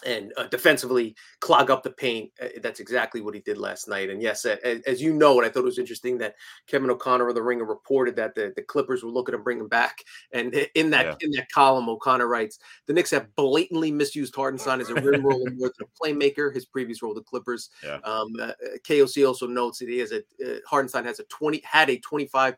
and 0.05 0.33
uh, 0.37 0.47
defensively 0.47 1.15
clog 1.39 1.69
up 1.69 1.83
the 1.83 1.91
paint. 1.91 2.31
Uh, 2.41 2.47
that's 2.61 2.79
exactly 2.79 3.21
what 3.21 3.33
he 3.33 3.41
did 3.41 3.57
last 3.57 3.87
night. 3.87 4.09
And 4.09 4.21
yes, 4.21 4.45
uh, 4.45 4.57
as 4.87 5.01
you 5.01 5.13
know, 5.13 5.37
and 5.37 5.45
I 5.45 5.49
thought 5.49 5.61
it 5.61 5.65
was 5.65 5.79
interesting 5.79 6.17
that 6.19 6.35
Kevin 6.67 6.89
O'Connor 6.89 7.29
of 7.29 7.35
the 7.35 7.41
Ringer 7.41 7.65
reported 7.65 8.15
that 8.15 8.35
the, 8.35 8.53
the 8.55 8.61
Clippers 8.61 9.03
were 9.03 9.09
looking 9.09 9.33
to 9.33 9.39
bring 9.39 9.59
him 9.59 9.67
back. 9.67 10.03
And 10.33 10.53
in 10.75 10.89
that 10.91 11.05
yeah. 11.05 11.15
in 11.21 11.31
that 11.31 11.51
column, 11.51 11.89
O'Connor 11.89 12.27
writes, 12.27 12.59
"The 12.87 12.93
Knicks 12.93 13.11
have 13.11 13.33
blatantly 13.35 13.91
misused 13.91 14.35
Hartenstein 14.35 14.81
as 14.81 14.89
a 14.89 14.95
rim 14.95 15.25
roller 15.25 15.51
more 15.51 15.71
than 15.77 15.87
a 15.87 16.03
playmaker. 16.03 16.53
His 16.53 16.65
previous 16.65 17.01
role, 17.01 17.13
the 17.13 17.21
Clippers. 17.21 17.69
Yeah. 17.83 17.99
Um, 18.03 18.33
uh, 18.39 18.53
KOC 18.87 19.27
also 19.27 19.47
notes 19.47 19.79
that 19.79 19.89
he 19.89 19.99
has 19.99 20.11
a 20.11 20.19
uh, 20.19 20.59
Hartenstein 20.67 21.05
has 21.05 21.19
a 21.19 21.23
twenty 21.23 21.61
had 21.63 21.89
a 21.89 21.97
twenty 21.99 22.27
five 22.27 22.55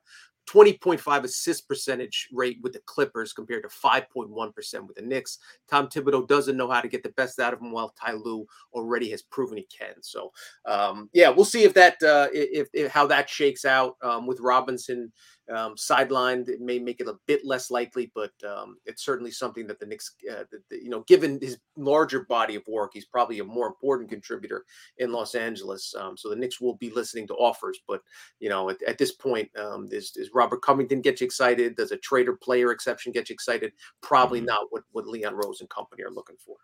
20.5 0.50 1.24
assist 1.24 1.68
percentage 1.68 2.28
rate 2.32 2.58
with 2.62 2.74
the 2.74 2.82
Clippers 2.86 3.34
compared 3.34 3.64
to 3.64 3.70
5.1% 3.70 4.88
with 4.88 4.96
the 4.96 5.02
Knicks. 5.02 5.40
Tom 5.70 5.88
Thibodeau 5.88 6.28
doesn't 6.28 6.58
know 6.58 6.70
how 6.70 6.82
to 6.82 6.88
get 6.88 7.04
the 7.04 7.10
best 7.10 7.40
out 7.40 7.54
of 7.54 7.62
him, 7.62 7.72
while 7.72 7.94
Ty 8.00 8.14
Lue 8.14 8.46
already 8.74 9.10
has 9.12 9.22
proven 9.22 9.58
he 9.58 9.68
can. 9.76 9.96
So, 10.02 10.32
um, 10.66 11.10
yeah, 11.14 11.30
we'll 11.30 11.46
see 11.46 11.64
if 11.64 11.74
that 11.76 12.02
uh, 12.04 12.28
if, 12.34 12.68
if, 12.74 12.92
how 12.92 13.08
that 13.08 13.30
shakes 13.30 13.66
out 13.66 13.96
um, 14.02 14.28
with 14.28 14.40
Robinson 14.40 15.12
um, 15.50 15.76
sidelined. 15.76 16.48
It 16.50 16.62
may 16.62 16.80
make 16.80 17.00
it 17.00 17.08
a 17.08 17.18
bit 17.28 17.46
less 17.46 17.70
likely, 17.70 18.12
but 18.16 18.32
um, 18.48 18.78
it's 18.86 19.04
certainly 19.04 19.32
something 19.32 19.68
that 19.68 19.80
the 19.80 19.86
Knicks, 19.86 20.16
uh, 20.32 20.44
the, 20.52 20.60
the, 20.70 20.84
you 20.84 20.90
know, 20.90 21.02
given 21.08 21.40
his 21.42 21.58
larger 21.76 22.26
body 22.26 22.56
of 22.56 22.64
work, 22.68 22.92
he's 22.94 23.06
probably 23.06 23.40
a 23.40 23.44
more 23.44 23.68
important 23.68 24.10
contributor 24.10 24.66
in 24.98 25.12
Los 25.12 25.36
Angeles. 25.36 25.94
Um, 25.98 26.18
so 26.18 26.30
the 26.30 26.36
Knicks 26.36 26.62
will 26.62 26.76
be 26.76 26.90
listening 26.92 27.28
to 27.28 27.36
offers, 27.36 27.80
but 27.88 28.02
you 28.40 28.50
know, 28.50 28.70
at, 28.70 28.82
at 28.84 28.98
this 28.98 29.12
point, 29.12 29.50
um, 29.58 29.88
is, 29.92 30.14
is 30.16 30.32
Robert 30.34 30.62
Covington 30.62 31.02
get 31.02 31.22
you 31.22 31.26
excited? 31.26 31.76
Does 31.76 31.92
a 31.92 31.98
traded 31.98 32.40
player 32.42 32.72
exception 32.72 33.12
get 33.12 33.30
you 33.30 33.34
excited? 33.34 33.74
Probably 34.02 34.40
mm-hmm. 34.40 34.48
not. 34.48 34.68
What 34.70 34.84
what 34.92 35.08
Leon 35.08 35.36
Rose 35.36 35.62
and 35.62 35.70
company 35.70 36.04
are 36.04 36.12
looking 36.12 36.38
for. 36.44 36.56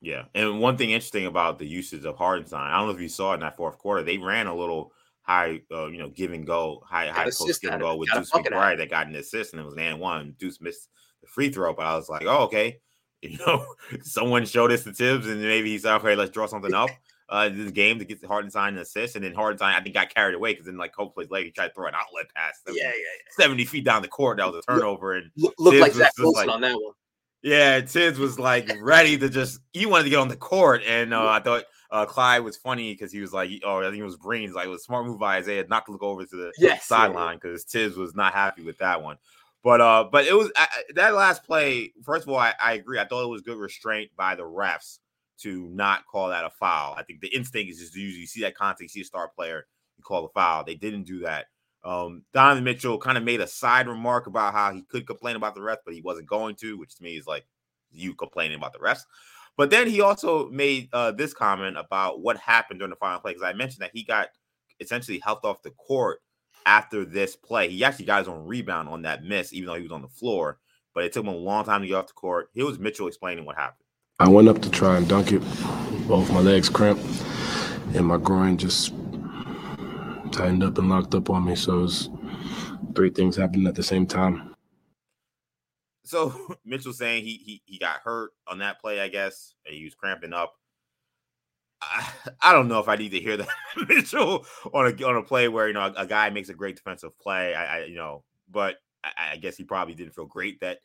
Yeah, 0.00 0.24
and 0.34 0.60
one 0.60 0.76
thing 0.76 0.90
interesting 0.90 1.26
about 1.26 1.58
the 1.58 1.66
usage 1.66 2.04
of 2.04 2.16
Hartenstein, 2.16 2.70
I 2.70 2.76
don't 2.76 2.88
know 2.88 2.94
if 2.94 3.00
you 3.00 3.08
saw 3.08 3.32
it 3.32 3.36
in 3.36 3.40
that 3.40 3.56
fourth 3.56 3.78
quarter, 3.78 4.02
they 4.02 4.18
ran 4.18 4.46
a 4.46 4.54
little 4.54 4.92
high, 5.24 5.60
uh, 5.72 5.86
you 5.86 5.98
know, 5.98 6.10
give 6.10 6.32
and 6.32 6.46
go, 6.46 6.82
high 6.86 7.08
high 7.08 7.24
post 7.24 7.60
give 7.60 7.72
and 7.72 7.82
go 7.82 7.96
with 7.96 8.10
Deuce 8.12 8.30
McBride 8.30 8.78
that 8.78 8.90
got 8.90 9.08
an 9.08 9.16
assist 9.16 9.52
and 9.52 9.60
it 9.60 9.64
was 9.64 9.74
an 9.76 9.98
one. 9.98 10.36
Deuce 10.38 10.60
missed 10.60 10.88
the 11.20 11.26
free 11.26 11.50
throw, 11.50 11.74
but 11.74 11.86
I 11.86 11.96
was 11.96 12.08
like, 12.08 12.24
oh 12.26 12.44
okay, 12.44 12.78
you 13.22 13.36
know, 13.38 13.64
someone 14.02 14.44
showed 14.44 14.70
this 14.70 14.84
to 14.84 14.92
Thibs 14.92 15.26
and 15.26 15.40
maybe 15.40 15.70
he 15.70 15.78
said, 15.78 15.96
okay, 15.96 16.14
let's 16.14 16.30
draw 16.30 16.46
something 16.46 16.74
up. 16.74 16.90
Uh, 17.26 17.48
this 17.48 17.70
game 17.70 17.98
to 17.98 18.04
get 18.04 18.20
the 18.20 18.28
Hartenstein 18.28 18.74
an 18.74 18.80
assist, 18.80 19.16
and 19.16 19.24
then 19.24 19.32
Hartenstein 19.32 19.74
I 19.74 19.80
think 19.80 19.94
got 19.94 20.14
carried 20.14 20.34
away 20.34 20.52
because 20.52 20.66
then 20.66 20.76
like 20.76 20.94
Cope 20.94 21.14
plays 21.14 21.30
late, 21.30 21.46
he 21.46 21.52
tried 21.52 21.68
to 21.68 21.74
throw 21.74 21.86
an 21.86 21.94
outlet 21.94 22.26
pass. 22.36 22.60
Yeah, 22.66 22.74
yeah, 22.76 22.88
yeah, 22.88 23.30
seventy 23.30 23.64
feet 23.64 23.82
down 23.82 24.02
the 24.02 24.08
court. 24.08 24.36
That 24.36 24.52
was 24.52 24.62
a 24.62 24.70
turnover, 24.70 25.14
and 25.14 25.30
looked 25.38 25.58
look 25.58 25.74
like 25.74 25.92
Zach 25.92 26.12
Wilson 26.18 26.46
like, 26.46 26.54
on 26.54 26.60
that 26.60 26.74
one. 26.74 26.92
Yeah, 27.42 27.80
Thibs 27.80 28.18
was 28.18 28.38
like 28.38 28.70
ready 28.80 29.16
to 29.16 29.30
just 29.30 29.60
he 29.72 29.86
wanted 29.86 30.04
to 30.04 30.10
get 30.10 30.18
on 30.18 30.28
the 30.28 30.36
court, 30.36 30.82
and 30.86 31.14
uh, 31.14 31.26
I 31.28 31.40
thought 31.40 31.64
uh, 31.94 32.04
Clyde 32.04 32.42
was 32.42 32.56
funny 32.56 32.92
because 32.92 33.12
he 33.12 33.20
was 33.20 33.32
like, 33.32 33.50
oh, 33.64 33.78
I 33.78 33.84
think 33.84 34.00
it 34.00 34.04
was 34.04 34.16
Breen. 34.16 34.52
Like 34.52 34.66
it 34.66 34.70
was 34.70 34.82
smart 34.82 35.06
move 35.06 35.20
by 35.20 35.36
Isaiah 35.36 35.64
not 35.68 35.86
to 35.86 35.92
look 35.92 36.02
over 36.02 36.24
to 36.24 36.36
the 36.36 36.52
yes, 36.58 36.86
sideline 36.86 37.36
because. 37.36 37.62
Thibs 37.62 37.96
was 37.96 38.16
not 38.16 38.34
happy 38.34 38.62
with 38.62 38.78
that 38.78 39.00
one. 39.00 39.16
But 39.62 39.80
uh, 39.80 40.08
but 40.10 40.26
it 40.26 40.34
was 40.34 40.50
uh, 40.56 40.66
that 40.96 41.14
last 41.14 41.44
play. 41.44 41.92
First 42.02 42.24
of 42.24 42.30
all, 42.30 42.38
I, 42.38 42.52
I, 42.60 42.72
agree. 42.72 42.98
I 42.98 43.06
thought 43.06 43.22
it 43.22 43.30
was 43.30 43.42
good 43.42 43.58
restraint 43.58 44.10
by 44.16 44.34
the 44.34 44.42
refs 44.42 44.98
to 45.42 45.68
not 45.68 46.04
call 46.06 46.30
that 46.30 46.44
a 46.44 46.50
foul. 46.50 46.94
I 46.98 47.04
think 47.04 47.20
the 47.20 47.28
instinct 47.28 47.70
is 47.70 47.78
just 47.78 47.94
usually 47.94 48.22
you 48.22 48.26
see 48.26 48.40
that 48.40 48.56
contact, 48.56 48.82
you 48.82 48.88
see 48.88 49.00
a 49.02 49.04
star 49.04 49.28
player, 49.28 49.66
you 49.96 50.02
call 50.02 50.26
a 50.26 50.28
foul. 50.30 50.64
They 50.64 50.74
didn't 50.74 51.04
do 51.04 51.20
that. 51.20 51.46
Um, 51.84 52.22
Donovan 52.32 52.64
Mitchell 52.64 52.98
kind 52.98 53.16
of 53.16 53.22
made 53.22 53.40
a 53.40 53.46
side 53.46 53.86
remark 53.86 54.26
about 54.26 54.52
how 54.52 54.72
he 54.72 54.82
could 54.82 55.06
complain 55.06 55.36
about 55.36 55.54
the 55.54 55.60
refs, 55.60 55.78
but 55.84 55.94
he 55.94 56.00
wasn't 56.00 56.26
going 56.26 56.56
to, 56.56 56.76
which 56.76 56.96
to 56.96 57.04
me 57.04 57.16
is 57.16 57.26
like 57.28 57.46
you 57.92 58.14
complaining 58.14 58.56
about 58.56 58.72
the 58.72 58.80
refs. 58.80 59.04
But 59.56 59.70
then 59.70 59.88
he 59.88 60.00
also 60.00 60.48
made 60.50 60.88
uh, 60.92 61.12
this 61.12 61.32
comment 61.32 61.76
about 61.78 62.20
what 62.20 62.36
happened 62.38 62.80
during 62.80 62.90
the 62.90 62.96
final 62.96 63.20
play 63.20 63.32
because 63.32 63.46
I 63.46 63.52
mentioned 63.52 63.82
that 63.82 63.92
he 63.94 64.02
got 64.02 64.28
essentially 64.80 65.20
helped 65.20 65.44
off 65.44 65.62
the 65.62 65.70
court 65.70 66.20
after 66.66 67.04
this 67.04 67.36
play. 67.36 67.68
He 67.68 67.84
actually 67.84 68.06
got 68.06 68.20
his 68.20 68.28
own 68.28 68.46
rebound 68.46 68.88
on 68.88 69.02
that 69.02 69.22
miss, 69.22 69.52
even 69.52 69.68
though 69.68 69.74
he 69.74 69.82
was 69.82 69.92
on 69.92 70.02
the 70.02 70.08
floor. 70.08 70.58
But 70.92 71.04
it 71.04 71.12
took 71.12 71.24
him 71.24 71.32
a 71.32 71.36
long 71.36 71.64
time 71.64 71.82
to 71.82 71.86
get 71.86 71.94
off 71.94 72.08
the 72.08 72.14
court. 72.14 72.50
Here 72.52 72.64
was 72.64 72.78
Mitchell 72.78 73.06
explaining 73.06 73.44
what 73.44 73.56
happened. 73.56 73.84
I 74.18 74.28
went 74.28 74.48
up 74.48 74.60
to 74.62 74.70
try 74.70 74.96
and 74.96 75.08
dunk 75.08 75.32
it. 75.32 75.42
Both 76.06 76.32
my 76.32 76.40
legs 76.40 76.68
cramped, 76.68 77.04
and 77.94 78.06
my 78.06 78.16
groin 78.16 78.58
just 78.58 78.92
tightened 80.30 80.62
up 80.62 80.78
and 80.78 80.88
locked 80.88 81.14
up 81.14 81.30
on 81.30 81.44
me. 81.44 81.56
So 81.56 81.78
it 81.78 81.82
was 81.82 82.10
three 82.94 83.10
things 83.10 83.36
happening 83.36 83.66
at 83.66 83.74
the 83.74 83.82
same 83.82 84.06
time 84.06 84.53
so 86.04 86.34
Mitchell 86.64 86.92
saying 86.92 87.24
he 87.24 87.36
he 87.44 87.62
he 87.64 87.78
got 87.78 88.00
hurt 88.00 88.30
on 88.46 88.58
that 88.58 88.80
play, 88.80 89.00
I 89.00 89.08
guess. 89.08 89.54
He 89.64 89.84
was 89.84 89.94
cramping 89.94 90.32
up. 90.32 90.54
I, 91.82 92.08
I 92.42 92.52
don't 92.52 92.68
know 92.68 92.78
if 92.78 92.88
I 92.88 92.96
need 92.96 93.10
to 93.10 93.20
hear 93.20 93.36
that 93.36 93.48
Mitchell 93.88 94.46
on 94.72 94.86
a 94.86 95.04
on 95.04 95.16
a 95.16 95.22
play 95.22 95.48
where 95.48 95.66
you 95.66 95.74
know 95.74 95.80
a, 95.96 96.02
a 96.02 96.06
guy 96.06 96.30
makes 96.30 96.48
a 96.48 96.54
great 96.54 96.76
defensive 96.76 97.18
play. 97.18 97.54
I, 97.54 97.78
I 97.78 97.84
you 97.84 97.96
know, 97.96 98.24
but 98.50 98.76
I, 99.02 99.32
I, 99.32 99.36
guess 99.36 99.56
he 99.56 99.64
probably 99.64 99.94
didn't 99.94 100.14
feel 100.14 100.26
great 100.26 100.60
that 100.60 100.78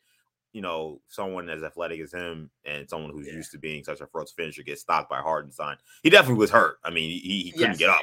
you 0.52 0.62
know 0.62 1.00
someone 1.08 1.48
as 1.48 1.62
athletic 1.62 2.00
as 2.00 2.12
him 2.12 2.50
and 2.64 2.88
someone 2.88 3.10
who's 3.10 3.28
yeah. 3.28 3.34
used 3.34 3.52
to 3.52 3.58
being 3.58 3.84
such 3.84 4.00
a 4.00 4.06
first 4.06 4.34
finisher 4.36 4.62
gets 4.62 4.80
stopped 4.80 5.10
by 5.10 5.20
Hartenstein. 5.20 5.76
He 6.02 6.10
definitely 6.10 6.40
was 6.40 6.50
hurt. 6.50 6.78
I 6.84 6.90
mean, 6.90 7.10
he, 7.10 7.42
he 7.42 7.52
couldn't 7.52 7.70
yes. 7.70 7.78
get 7.78 7.90
up. 7.90 8.02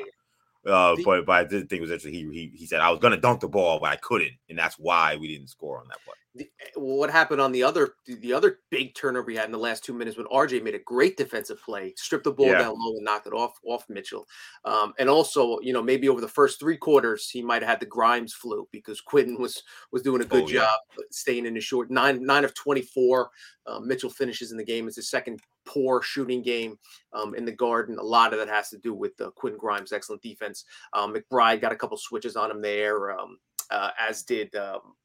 Uh, 0.68 0.96
the, 0.96 1.04
but 1.04 1.26
but 1.26 1.34
I 1.34 1.44
did 1.44 1.70
think 1.70 1.80
it 1.80 1.82
was 1.82 1.92
actually 1.92 2.12
he, 2.12 2.30
he 2.32 2.52
he 2.56 2.66
said 2.66 2.82
I 2.82 2.90
was 2.90 3.00
gonna 3.00 3.18
dunk 3.18 3.40
the 3.40 3.48
ball, 3.48 3.80
but 3.80 3.90
I 3.92 3.96
couldn't, 3.96 4.34
and 4.50 4.58
that's 4.58 4.78
why 4.78 5.16
we 5.16 5.28
didn't 5.28 5.48
score 5.48 5.80
on 5.80 5.88
that 5.88 6.04
play 6.04 6.14
the, 6.38 6.50
eh, 6.62 6.70
what 6.76 7.10
happened 7.10 7.42
on 7.42 7.52
the 7.52 7.64
other 7.64 7.96
the 8.06 8.34
other 8.34 8.60
big 8.70 8.96
turnover 8.96 9.32
he 9.32 9.38
had 9.38 9.46
in 9.46 9.52
the 9.52 9.58
last 9.58 9.84
two 9.84 9.94
minutes 9.94 10.18
when 10.18 10.28
RJ 10.28 10.64
made 10.64 10.76
a 10.76 10.80
great 10.80 11.18
defensive 11.18 11.62
play, 11.62 11.94
stripped 11.98 12.24
the 12.24 12.32
ball 12.32 12.48
yeah. 12.48 12.60
down 12.60 12.76
low 12.78 12.96
and 12.96 13.04
knocked 13.04 13.28
it 13.28 13.34
off 13.34 13.60
off 13.66 13.84
Mitchell. 13.90 14.26
Um, 14.64 14.94
and 15.00 15.10
also, 15.10 15.60
you 15.60 15.74
know, 15.74 15.82
maybe 15.82 16.08
over 16.08 16.22
the 16.22 16.28
first 16.28 16.60
three 16.60 16.78
quarters 16.78 17.30
he 17.30 17.42
might 17.42 17.62
have 17.62 17.70
had 17.70 17.80
the 17.80 17.86
Grimes 17.86 18.34
flu 18.34 18.68
because 18.72 19.02
Quentin 19.02 19.40
was 19.40 19.62
was 19.92 20.04
doing 20.04 20.22
a 20.22 20.26
good 20.26 20.44
oh, 20.44 20.48
job 20.48 20.80
staying 21.12 21.46
in 21.46 21.56
the 21.56 21.62
short 21.62 21.92
nine 21.92 22.24
nine 22.26 22.46
of 22.46 22.54
twenty 22.54 22.82
four. 22.82 23.30
Um, 23.66 23.88
Mitchell 23.88 24.10
finishes 24.10 24.52
in 24.52 24.58
the 24.58 24.64
game. 24.64 24.88
as 24.88 24.96
his 24.96 25.10
second 25.10 25.42
poor 25.68 26.02
shooting 26.02 26.42
game 26.42 26.80
um, 27.14 27.36
in 27.36 27.46
the 27.46 27.52
Garden. 27.52 28.00
A 28.00 28.04
lot 28.04 28.34
of 28.34 28.40
that 28.40 28.48
has 28.48 28.70
to 28.70 28.78
do 28.78 28.94
with 28.94 29.20
uh, 29.22 29.30
Quinn 29.32 29.58
Grimes' 29.58 29.92
excellent 29.92 30.22
defense. 30.22 30.66
Um, 30.94 31.14
McBride 31.14 31.62
got 31.62 31.72
a 31.72 31.76
couple 31.76 31.98
switches 31.98 32.36
on 32.36 32.50
him 32.50 32.62
there, 32.62 33.12
um, 33.18 33.38
uh, 33.70 33.92
as 34.00 34.24
did 34.24 34.56
um, 34.56 34.96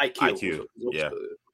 IQ. 0.00 0.16
IQ. 0.16 0.64
yeah. 0.92 1.10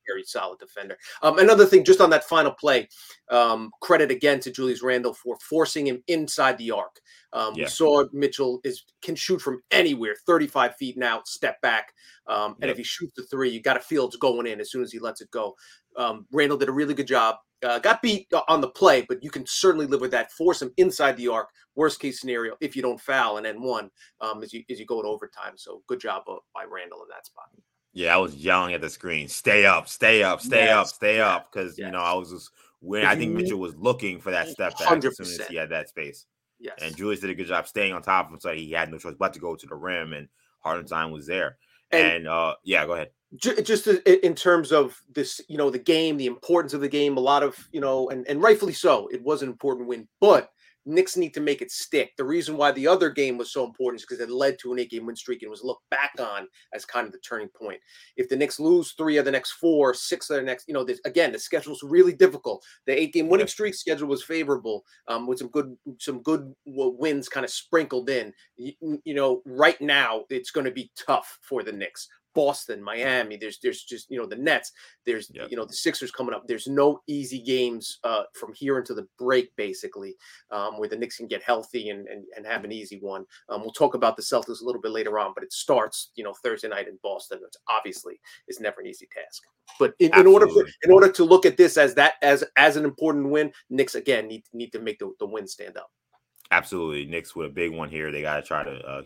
Very 0.09 0.23
solid 0.23 0.61
defender. 0.61 0.97
Um, 1.21 1.41
another 1.41 1.67
thing, 1.67 1.85
just 1.85 2.01
on 2.01 2.11
that 2.11 2.23
final 2.23 2.53
play, 2.53 2.89
um, 3.29 3.73
credit 3.81 4.13
again 4.13 4.39
to 4.39 4.53
Julius 4.53 4.81
Randle 4.81 5.13
for 5.13 5.37
forcing 5.41 5.85
him 5.85 6.01
inside 6.07 6.57
the 6.59 6.71
arc. 6.71 7.01
Um, 7.33 7.55
yeah. 7.57 7.65
We 7.65 7.71
saw 7.71 8.05
Mitchell 8.13 8.61
is 8.63 8.85
can 9.03 9.17
shoot 9.17 9.41
from 9.41 9.63
anywhere, 9.73 10.15
35 10.25 10.77
feet 10.77 10.97
now, 10.97 11.23
step 11.25 11.61
back. 11.61 11.93
Um, 12.29 12.55
and 12.61 12.69
yep. 12.69 12.71
if 12.71 12.77
he 12.79 12.85
shoots 12.85 13.15
the 13.17 13.25
three, 13.25 13.51
you 13.51 13.61
got 13.61 13.75
to 13.75 13.81
feel 13.81 14.07
it's 14.07 14.15
going 14.15 14.47
in 14.47 14.61
as 14.61 14.71
soon 14.71 14.85
as 14.85 14.93
he 14.93 15.01
lets 15.01 15.23
it 15.23 15.31
go. 15.33 15.57
Um, 15.97 16.27
Randle 16.31 16.59
did 16.59 16.69
a 16.69 16.73
really 16.73 16.95
good 16.95 17.09
job. 17.09 17.37
Uh, 17.63 17.79
got 17.79 18.03
beat 18.03 18.31
on 18.49 18.61
the 18.61 18.69
play, 18.69 19.05
but 19.09 19.25
you 19.25 19.31
can 19.31 19.45
certainly 19.47 19.87
live 19.87 20.01
with 20.01 20.11
that. 20.11 20.31
Force 20.33 20.61
him 20.61 20.73
inside 20.77 21.17
the 21.17 21.29
arc. 21.29 21.49
Worst 21.75 22.01
case 22.01 22.21
scenario, 22.21 22.55
if 22.61 22.77
you 22.77 22.83
don't 22.83 23.01
foul 23.01 23.37
and 23.37 23.47
then 23.47 23.63
one, 23.63 23.91
um, 24.21 24.43
as 24.43 24.53
you 24.53 24.63
as 24.71 24.79
you 24.79 24.87
go 24.87 25.03
to 25.03 25.09
overtime. 25.09 25.55
So 25.57 25.83
good 25.87 26.01
job 26.01 26.25
by 26.27 26.65
Randle 26.65 27.03
in 27.03 27.09
that 27.09 27.27
spot. 27.27 27.47
Yeah, 27.93 28.15
I 28.15 28.19
was 28.19 28.35
yelling 28.35 28.75
at 28.75 28.81
the 28.83 28.91
screen, 28.91 29.29
"Stay 29.29 29.65
up, 29.65 29.89
stay 29.89 30.23
up, 30.23 30.41
stay 30.41 30.67
yes. 30.67 30.77
up, 30.77 30.87
stay 30.87 31.21
up," 31.21 31.51
because 31.51 31.79
yes. 31.79 31.87
you 31.87 31.93
know 31.93 32.01
I 32.01 32.13
was 32.15 32.31
just 32.31 32.51
when 32.81 33.05
I 33.05 33.17
think 33.17 33.33
Mitchell 33.33 33.59
was 33.59 33.75
looking 33.77 34.21
for 34.21 34.31
that 34.31 34.49
step 34.49 34.79
back 34.79 34.89
100%. 34.89 35.05
as 35.07 35.17
soon 35.17 35.41
as 35.41 35.49
he 35.49 35.57
had 35.57 35.71
that 35.71 35.89
space. 35.89 36.27
Yes. 36.59 36.79
And 36.81 36.97
Julius 36.97 37.21
did 37.21 37.31
a 37.31 37.35
good 37.35 37.47
job 37.47 37.67
staying 37.67 37.93
on 37.93 38.03
top 38.03 38.27
of 38.27 38.35
him, 38.35 38.41
so 38.41 38.53
he 38.53 38.71
had 38.71 38.91
no 38.91 38.99
choice 38.99 39.15
but 39.19 39.33
to 39.35 39.41
go 39.41 39.57
to 39.57 39.67
the 39.67 39.75
rim, 39.75 40.13
and 40.13 40.29
Hartenstein 40.61 41.11
was 41.11 41.27
there. 41.27 41.59
And, 41.91 42.07
and 42.07 42.29
uh, 42.29 42.55
yeah, 42.65 42.87
go 42.87 42.95
ahead. 42.95 43.11
Just 43.35 43.89
in 43.89 44.35
terms 44.35 44.73
of 44.73 45.01
this, 45.13 45.41
you 45.49 45.59
know, 45.59 45.69
the 45.69 45.79
game, 45.79 46.17
the 46.17 46.27
importance 46.27 46.75
of 46.75 46.81
the 46.81 46.89
game, 46.89 47.17
a 47.17 47.21
lot 47.21 47.43
of, 47.43 47.57
you 47.73 47.81
know, 47.81 48.09
and, 48.11 48.27
and 48.29 48.41
rightfully 48.41 48.73
so, 48.73 49.09
it 49.09 49.23
was 49.23 49.43
an 49.43 49.49
important 49.49 49.89
win, 49.89 50.07
but 50.21 50.51
Knicks 50.87 51.17
need 51.17 51.35
to 51.35 51.41
make 51.41 51.61
it 51.61 51.73
stick. 51.73 52.13
The 52.17 52.25
reason 52.25 52.57
why 52.57 52.71
the 52.71 52.87
other 52.87 53.11
game 53.11 53.37
was 53.37 53.53
so 53.53 53.65
important 53.65 54.01
is 54.01 54.07
because 54.07 54.21
it 54.21 54.31
led 54.31 54.57
to 54.61 54.73
an 54.73 54.79
eight 54.79 54.91
game 54.91 55.05
win 55.05 55.17
streak 55.17 55.43
and 55.43 55.51
was 55.51 55.65
looked 55.65 55.89
back 55.91 56.13
on 56.21 56.47
as 56.73 56.85
kind 56.85 57.07
of 57.07 57.13
the 57.13 57.19
turning 57.19 57.49
point. 57.49 57.81
If 58.17 58.29
the 58.29 58.37
Knicks 58.37 58.61
lose 58.61 58.93
three 58.93 59.17
of 59.17 59.25
the 59.25 59.33
next 59.33 59.53
four, 59.55 59.93
six 59.93 60.31
of 60.31 60.37
the 60.37 60.43
next, 60.43 60.69
you 60.69 60.75
know, 60.75 60.85
this, 60.85 61.01
again, 61.05 61.33
the 61.33 61.39
schedule 61.41 61.73
is 61.73 61.83
really 61.83 62.13
difficult. 62.13 62.65
The 62.87 62.99
eight 62.99 63.13
game 63.13 63.29
winning 63.29 63.49
streak 63.49 63.75
schedule 63.75 64.07
was 64.07 64.23
favorable 64.23 64.85
um, 65.09 65.27
with 65.27 65.41
some 65.41 65.49
good, 65.49 65.77
some 65.99 66.23
good 66.23 66.55
wins 66.65 67.29
kind 67.29 67.45
of 67.45 67.51
sprinkled 67.51 68.09
in. 68.09 68.33
You, 68.57 69.01
you 69.05 69.15
know, 69.15 69.43
right 69.45 69.81
now 69.81 70.23
it's 70.31 70.53
going 70.53 70.67
to 70.67 70.71
be 70.71 70.93
tough 70.97 71.41
for 71.43 71.65
the 71.65 71.73
Knicks. 71.73 72.09
Boston, 72.37 72.83
Miami. 72.83 73.39
There's 73.39 73.59
there's 73.61 73.83
just 73.83 74.11
you 74.11 74.19
know 74.19 74.27
the 74.27 74.37
Nets. 74.37 74.71
There's 75.07 75.31
yep. 75.33 75.51
you 75.51 75.57
know 75.57 75.65
the 75.65 75.73
Sixers 75.73 76.11
coming 76.13 76.35
up. 76.35 76.47
There's 76.47 76.67
no 76.67 77.01
easy 77.09 77.43
games 77.43 77.99
uh, 78.05 78.25
from 78.35 78.53
here 78.55 78.79
until 78.79 78.95
the 78.95 79.09
break, 79.19 79.57
basically, 79.57 80.15
um, 80.51 80.79
where 80.79 80.89
the 80.89 80.97
Knicks 80.97 81.17
can 81.17 81.27
get 81.27 81.43
healthy 81.43 81.89
and 81.89 82.07
and, 82.07 82.25
and 82.37 82.47
have 82.47 82.65
an 82.65 82.73
easy 82.73 82.99
one. 83.01 83.25
Um, 83.49 83.63
we'll 83.63 83.73
talk 83.73 83.95
about 83.95 84.17
the 84.17 84.23
Celtics 84.23 84.61
a 84.61 84.65
little 84.65 84.83
bit 84.83 84.93
later 84.93 85.19
on, 85.19 85.33
but 85.35 85.43
it 85.43 85.53
starts 85.53 86.11
you 86.15 86.23
know 86.23 86.35
Thursday 86.45 86.69
night 86.69 86.89
in 86.89 86.99
Boston, 87.03 87.39
which 87.43 87.55
obviously 87.69 88.21
is 88.49 88.61
never 88.61 88.81
an 88.81 88.87
easy 88.87 89.09
task. 89.13 89.43
But 89.81 89.95
in, 89.99 90.15
in 90.15 90.27
order 90.27 90.47
for, 90.47 90.65
in 90.85 90.93
order 90.93 91.11
to 91.11 91.25
look 91.25 91.47
at 91.47 91.57
this 91.57 91.79
as 91.79 91.95
that 91.95 92.15
as 92.21 92.45
as 92.57 92.77
an 92.77 92.85
important 92.85 93.31
win, 93.31 93.51
Knicks 93.71 93.95
again 93.95 94.29
need 94.29 94.45
need 94.53 94.73
to 94.73 94.79
make 94.79 94.99
the, 94.99 95.11
the 95.19 95.27
win 95.27 95.49
stand 95.49 95.79
up. 95.79 95.91
Absolutely, 96.57 97.05
Knicks 97.05 97.37
with 97.37 97.49
a 97.49 97.53
big 97.53 97.71
one 97.71 97.91
here. 97.91 98.11
They 98.11 98.23
got 98.23 98.37
to 98.37 98.43
try 98.43 98.65
to 98.65 98.79
uh, 98.87 99.03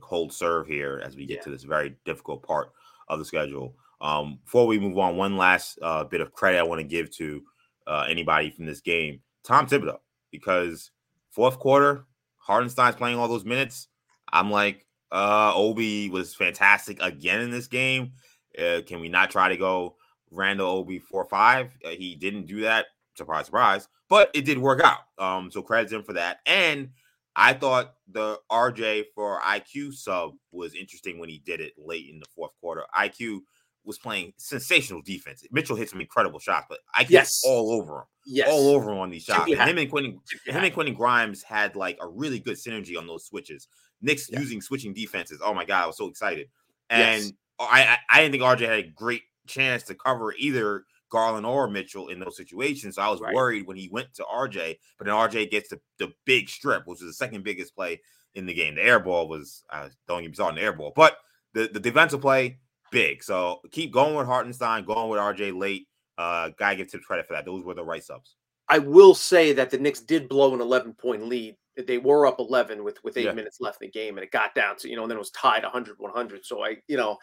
hold 0.00 0.32
serve 0.32 0.68
here 0.68 1.02
as 1.04 1.16
we 1.16 1.26
get 1.26 1.38
yeah. 1.38 1.42
to 1.42 1.50
this 1.50 1.64
very 1.64 1.96
difficult 2.04 2.44
part 2.44 2.70
of 3.08 3.18
the 3.18 3.24
schedule. 3.24 3.74
Um, 4.00 4.38
before 4.44 4.68
we 4.68 4.78
move 4.78 4.96
on, 4.96 5.16
one 5.16 5.36
last 5.36 5.76
uh, 5.82 6.04
bit 6.04 6.20
of 6.20 6.32
credit 6.32 6.60
I 6.60 6.62
want 6.62 6.80
to 6.80 6.86
give 6.86 7.10
to 7.16 7.42
uh, 7.88 8.06
anybody 8.08 8.50
from 8.50 8.66
this 8.66 8.80
game, 8.80 9.20
Tom 9.42 9.66
Thibodeau, 9.66 9.98
because 10.30 10.92
fourth 11.32 11.58
quarter, 11.58 12.06
Hartenstein's 12.36 12.94
playing 12.94 13.18
all 13.18 13.26
those 13.26 13.44
minutes. 13.44 13.88
I'm 14.32 14.52
like, 14.52 14.86
uh, 15.10 15.52
Obi 15.52 16.10
was 16.10 16.32
fantastic 16.32 17.02
again 17.02 17.40
in 17.40 17.50
this 17.50 17.66
game. 17.66 18.12
Uh, 18.56 18.82
can 18.86 19.00
we 19.00 19.08
not 19.08 19.32
try 19.32 19.48
to 19.48 19.56
go 19.56 19.96
Randle 20.30 20.68
Obi 20.68 21.00
four 21.00 21.24
five? 21.24 21.76
Uh, 21.84 21.88
he 21.88 22.14
didn't 22.14 22.46
do 22.46 22.60
that. 22.60 22.86
Surprise, 23.16 23.46
surprise 23.46 23.88
but 24.14 24.30
it 24.32 24.44
did 24.44 24.58
work 24.58 24.80
out. 24.80 25.00
Um, 25.18 25.50
so 25.50 25.60
credit 25.60 25.90
him 25.90 26.04
for 26.04 26.12
that. 26.12 26.38
And 26.46 26.90
I 27.34 27.52
thought 27.52 27.94
the 28.06 28.38
RJ 28.48 29.06
for 29.12 29.40
IQ 29.40 29.94
sub 29.94 30.34
was 30.52 30.72
interesting 30.76 31.18
when 31.18 31.28
he 31.28 31.42
did 31.44 31.60
it 31.60 31.72
late 31.76 32.08
in 32.08 32.20
the 32.20 32.26
fourth 32.36 32.52
quarter. 32.60 32.84
IQ 32.96 33.40
was 33.84 33.98
playing 33.98 34.32
sensational 34.36 35.02
defense. 35.02 35.42
Mitchell 35.50 35.74
hit 35.74 35.90
some 35.90 36.00
incredible 36.00 36.38
shots, 36.38 36.66
but 36.68 36.78
I 36.94 37.04
yes. 37.08 37.42
all 37.44 37.72
over 37.72 37.96
him. 37.96 38.04
Yes. 38.24 38.48
All 38.52 38.68
over 38.68 38.92
him 38.92 38.98
on 38.98 39.10
these 39.10 39.24
shots. 39.24 39.50
And 39.50 39.68
him 39.68 39.78
and 39.78 39.90
Quentin 39.90 40.20
him 40.46 40.62
and 40.62 40.72
Quentin 40.72 40.94
Grimes 40.94 41.42
had 41.42 41.74
like 41.74 41.98
a 42.00 42.06
really 42.06 42.38
good 42.38 42.56
synergy 42.56 42.96
on 42.96 43.08
those 43.08 43.26
switches. 43.26 43.66
Knicks 44.00 44.30
yeah. 44.30 44.38
using 44.38 44.60
switching 44.60 44.94
defenses. 44.94 45.40
Oh 45.44 45.54
my 45.54 45.64
god, 45.64 45.82
I 45.82 45.86
was 45.88 45.96
so 45.96 46.06
excited. 46.06 46.46
And 46.88 47.24
yes. 47.24 47.32
I, 47.58 47.82
I 47.82 47.98
I 48.10 48.20
didn't 48.20 48.30
think 48.30 48.44
RJ 48.44 48.60
had 48.60 48.78
a 48.78 48.88
great 48.94 49.22
chance 49.48 49.82
to 49.84 49.96
cover 49.96 50.32
either 50.38 50.84
Garland 51.14 51.46
or 51.46 51.68
Mitchell 51.68 52.08
in 52.08 52.18
those 52.18 52.36
situations. 52.36 52.96
So 52.96 53.02
I 53.02 53.08
was 53.08 53.20
right. 53.20 53.32
worried 53.32 53.68
when 53.68 53.76
he 53.76 53.88
went 53.88 54.12
to 54.14 54.24
RJ, 54.24 54.78
but 54.98 55.06
then 55.06 55.14
RJ 55.14 55.48
gets 55.48 55.68
the, 55.68 55.80
the 56.00 56.12
big 56.24 56.48
strip, 56.48 56.82
which 56.86 57.00
is 57.00 57.06
the 57.06 57.12
second 57.12 57.44
biggest 57.44 57.76
play 57.76 58.00
in 58.34 58.46
the 58.46 58.52
game. 58.52 58.74
The 58.74 58.82
air 58.82 58.98
ball 58.98 59.28
was, 59.28 59.62
uh, 59.70 59.90
don't 60.08 60.22
get 60.22 60.28
me 60.28 60.34
started 60.34 60.54
on 60.54 60.56
the 60.56 60.62
air 60.62 60.72
ball, 60.72 60.92
but 60.96 61.18
the, 61.52 61.70
the 61.72 61.78
defensive 61.78 62.20
play, 62.20 62.58
big. 62.90 63.22
So 63.22 63.60
keep 63.70 63.92
going 63.92 64.16
with 64.16 64.26
Hartenstein, 64.26 64.84
going 64.84 65.08
with 65.08 65.20
RJ 65.20 65.56
late. 65.56 65.86
Uh, 66.18 66.50
guy 66.58 66.74
gets 66.74 66.90
Thibs 66.90 67.06
credit 67.06 67.28
for 67.28 67.34
that. 67.34 67.44
Those 67.44 67.64
were 67.64 67.74
the 67.74 67.84
right 67.84 68.02
subs. 68.02 68.34
I 68.68 68.78
will 68.78 69.14
say 69.14 69.52
that 69.52 69.70
the 69.70 69.78
Knicks 69.78 70.00
did 70.00 70.28
blow 70.28 70.54
an 70.54 70.60
11 70.60 70.94
point 70.94 71.26
lead. 71.26 71.56
They 71.76 71.98
were 71.98 72.24
up 72.24 72.38
11 72.38 72.84
with 72.84 73.02
with 73.02 73.16
eight 73.16 73.24
yeah. 73.24 73.32
minutes 73.32 73.60
left 73.60 73.82
in 73.82 73.88
the 73.88 73.90
game 73.90 74.16
and 74.16 74.24
it 74.24 74.30
got 74.30 74.54
down 74.54 74.76
to 74.76 74.88
you 74.88 74.94
know 74.94 75.02
and 75.02 75.10
then 75.10 75.16
it 75.16 75.18
was 75.18 75.32
tied 75.32 75.64
100 75.64 75.96
100 75.98 76.46
so 76.46 76.64
i 76.64 76.76
you 76.86 76.96
know 76.96 77.18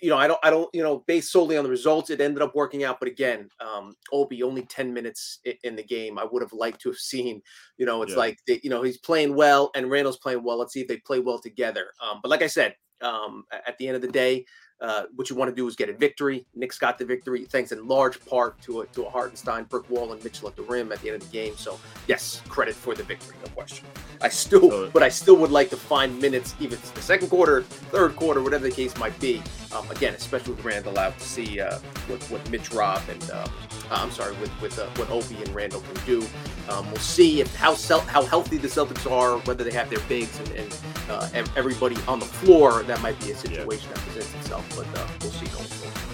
you 0.00 0.08
know 0.08 0.16
i 0.16 0.26
don't 0.26 0.40
i 0.42 0.48
don't 0.48 0.74
you 0.74 0.82
know 0.82 1.04
based 1.06 1.30
solely 1.30 1.58
on 1.58 1.62
the 1.62 1.68
results 1.68 2.08
it 2.08 2.22
ended 2.22 2.40
up 2.40 2.54
working 2.54 2.84
out. 2.84 2.98
But 2.98 3.10
again 3.10 3.50
um 3.60 3.94
obi 4.12 4.42
only 4.42 4.62
10 4.62 4.94
minutes 4.94 5.40
in 5.62 5.76
the 5.76 5.82
game 5.82 6.18
i 6.18 6.24
would 6.24 6.40
have 6.40 6.54
liked 6.54 6.80
to 6.80 6.88
have 6.88 6.96
seen 6.96 7.42
you 7.76 7.84
know 7.84 8.00
it's 8.00 8.12
yeah. 8.12 8.18
like 8.18 8.38
they, 8.46 8.60
you 8.62 8.70
know 8.70 8.80
he's 8.80 8.96
playing 8.96 9.36
well 9.36 9.70
and 9.74 9.90
randle's 9.90 10.16
playing 10.16 10.42
well. 10.42 10.58
Let's 10.58 10.72
see 10.72 10.80
if 10.80 10.88
they 10.88 10.96
play 10.96 11.20
well 11.20 11.38
together. 11.38 11.88
Um 12.00 12.20
but 12.22 12.30
like 12.30 12.40
i 12.40 12.46
said 12.46 12.74
um 13.02 13.44
at 13.52 13.76
the 13.76 13.88
end 13.88 13.96
of 13.96 14.00
the 14.00 14.08
day 14.08 14.46
uh, 14.80 15.04
what 15.14 15.30
you 15.30 15.36
want 15.36 15.50
to 15.50 15.54
do 15.54 15.66
is 15.66 15.76
get 15.76 15.88
a 15.88 15.92
victory. 15.92 16.46
Knicks 16.54 16.78
got 16.78 16.98
the 16.98 17.04
victory, 17.04 17.44
thanks 17.44 17.72
in 17.72 17.86
large 17.86 18.24
part 18.26 18.60
to 18.62 18.82
a, 18.82 18.86
to 18.86 19.04
a 19.04 19.10
Hartenstein, 19.10 19.64
brick 19.64 19.88
wall, 19.88 20.12
and 20.12 20.22
Mitchell 20.22 20.48
at 20.48 20.56
the 20.56 20.62
rim 20.62 20.92
at 20.92 21.00
the 21.00 21.08
end 21.08 21.22
of 21.22 21.28
the 21.28 21.32
game. 21.32 21.56
So, 21.56 21.78
yes, 22.06 22.42
credit 22.48 22.74
for 22.74 22.94
the 22.94 23.02
victory, 23.02 23.36
no 23.42 23.50
question. 23.52 23.86
I 24.20 24.28
still, 24.28 24.90
but 24.90 25.02
I 25.02 25.08
still 25.08 25.36
would 25.36 25.50
like 25.50 25.70
to 25.70 25.76
find 25.76 26.20
minutes, 26.20 26.54
even 26.60 26.78
the 26.94 27.02
second 27.02 27.28
quarter, 27.28 27.62
third 27.62 28.16
quarter, 28.16 28.42
whatever 28.42 28.64
the 28.64 28.74
case 28.74 28.96
might 28.98 29.18
be. 29.20 29.42
Um, 29.76 29.90
again, 29.90 30.14
especially 30.14 30.54
with 30.54 30.64
Randle 30.64 30.98
out, 30.98 31.18
to 31.18 31.24
see 31.24 31.60
uh, 31.60 31.78
what, 32.06 32.22
what 32.24 32.50
Mitch 32.50 32.72
Rob 32.72 33.02
and 33.08 33.30
uh, 33.30 33.46
I'm 33.90 34.10
sorry, 34.10 34.34
with 34.36 34.50
with 34.60 34.78
uh, 34.78 34.86
what 34.96 35.10
Obi 35.10 35.36
and 35.42 35.54
Randle 35.54 35.80
can 35.80 36.06
do. 36.06 36.26
Um, 36.68 36.86
we'll 36.86 36.96
see 36.96 37.40
if 37.40 37.54
how 37.54 37.74
how 37.74 38.22
healthy 38.22 38.56
the 38.56 38.68
Celtics 38.68 39.10
are, 39.10 39.38
whether 39.40 39.64
they 39.64 39.72
have 39.72 39.90
their 39.90 40.00
bigs 40.08 40.38
and, 40.40 40.50
and 40.52 40.78
uh, 41.10 41.28
everybody 41.56 41.96
on 42.08 42.18
the 42.18 42.26
floor. 42.26 42.82
That 42.84 43.00
might 43.02 43.18
be 43.20 43.32
a 43.32 43.36
situation 43.36 43.88
yeah. 43.88 43.94
that 43.94 44.04
presents 44.04 44.34
itself, 44.36 44.66
but 44.76 44.86
uh, 44.98 45.06
we'll 45.20 45.32
see 45.32 45.46
going 45.46 45.64
forward. 45.64 46.05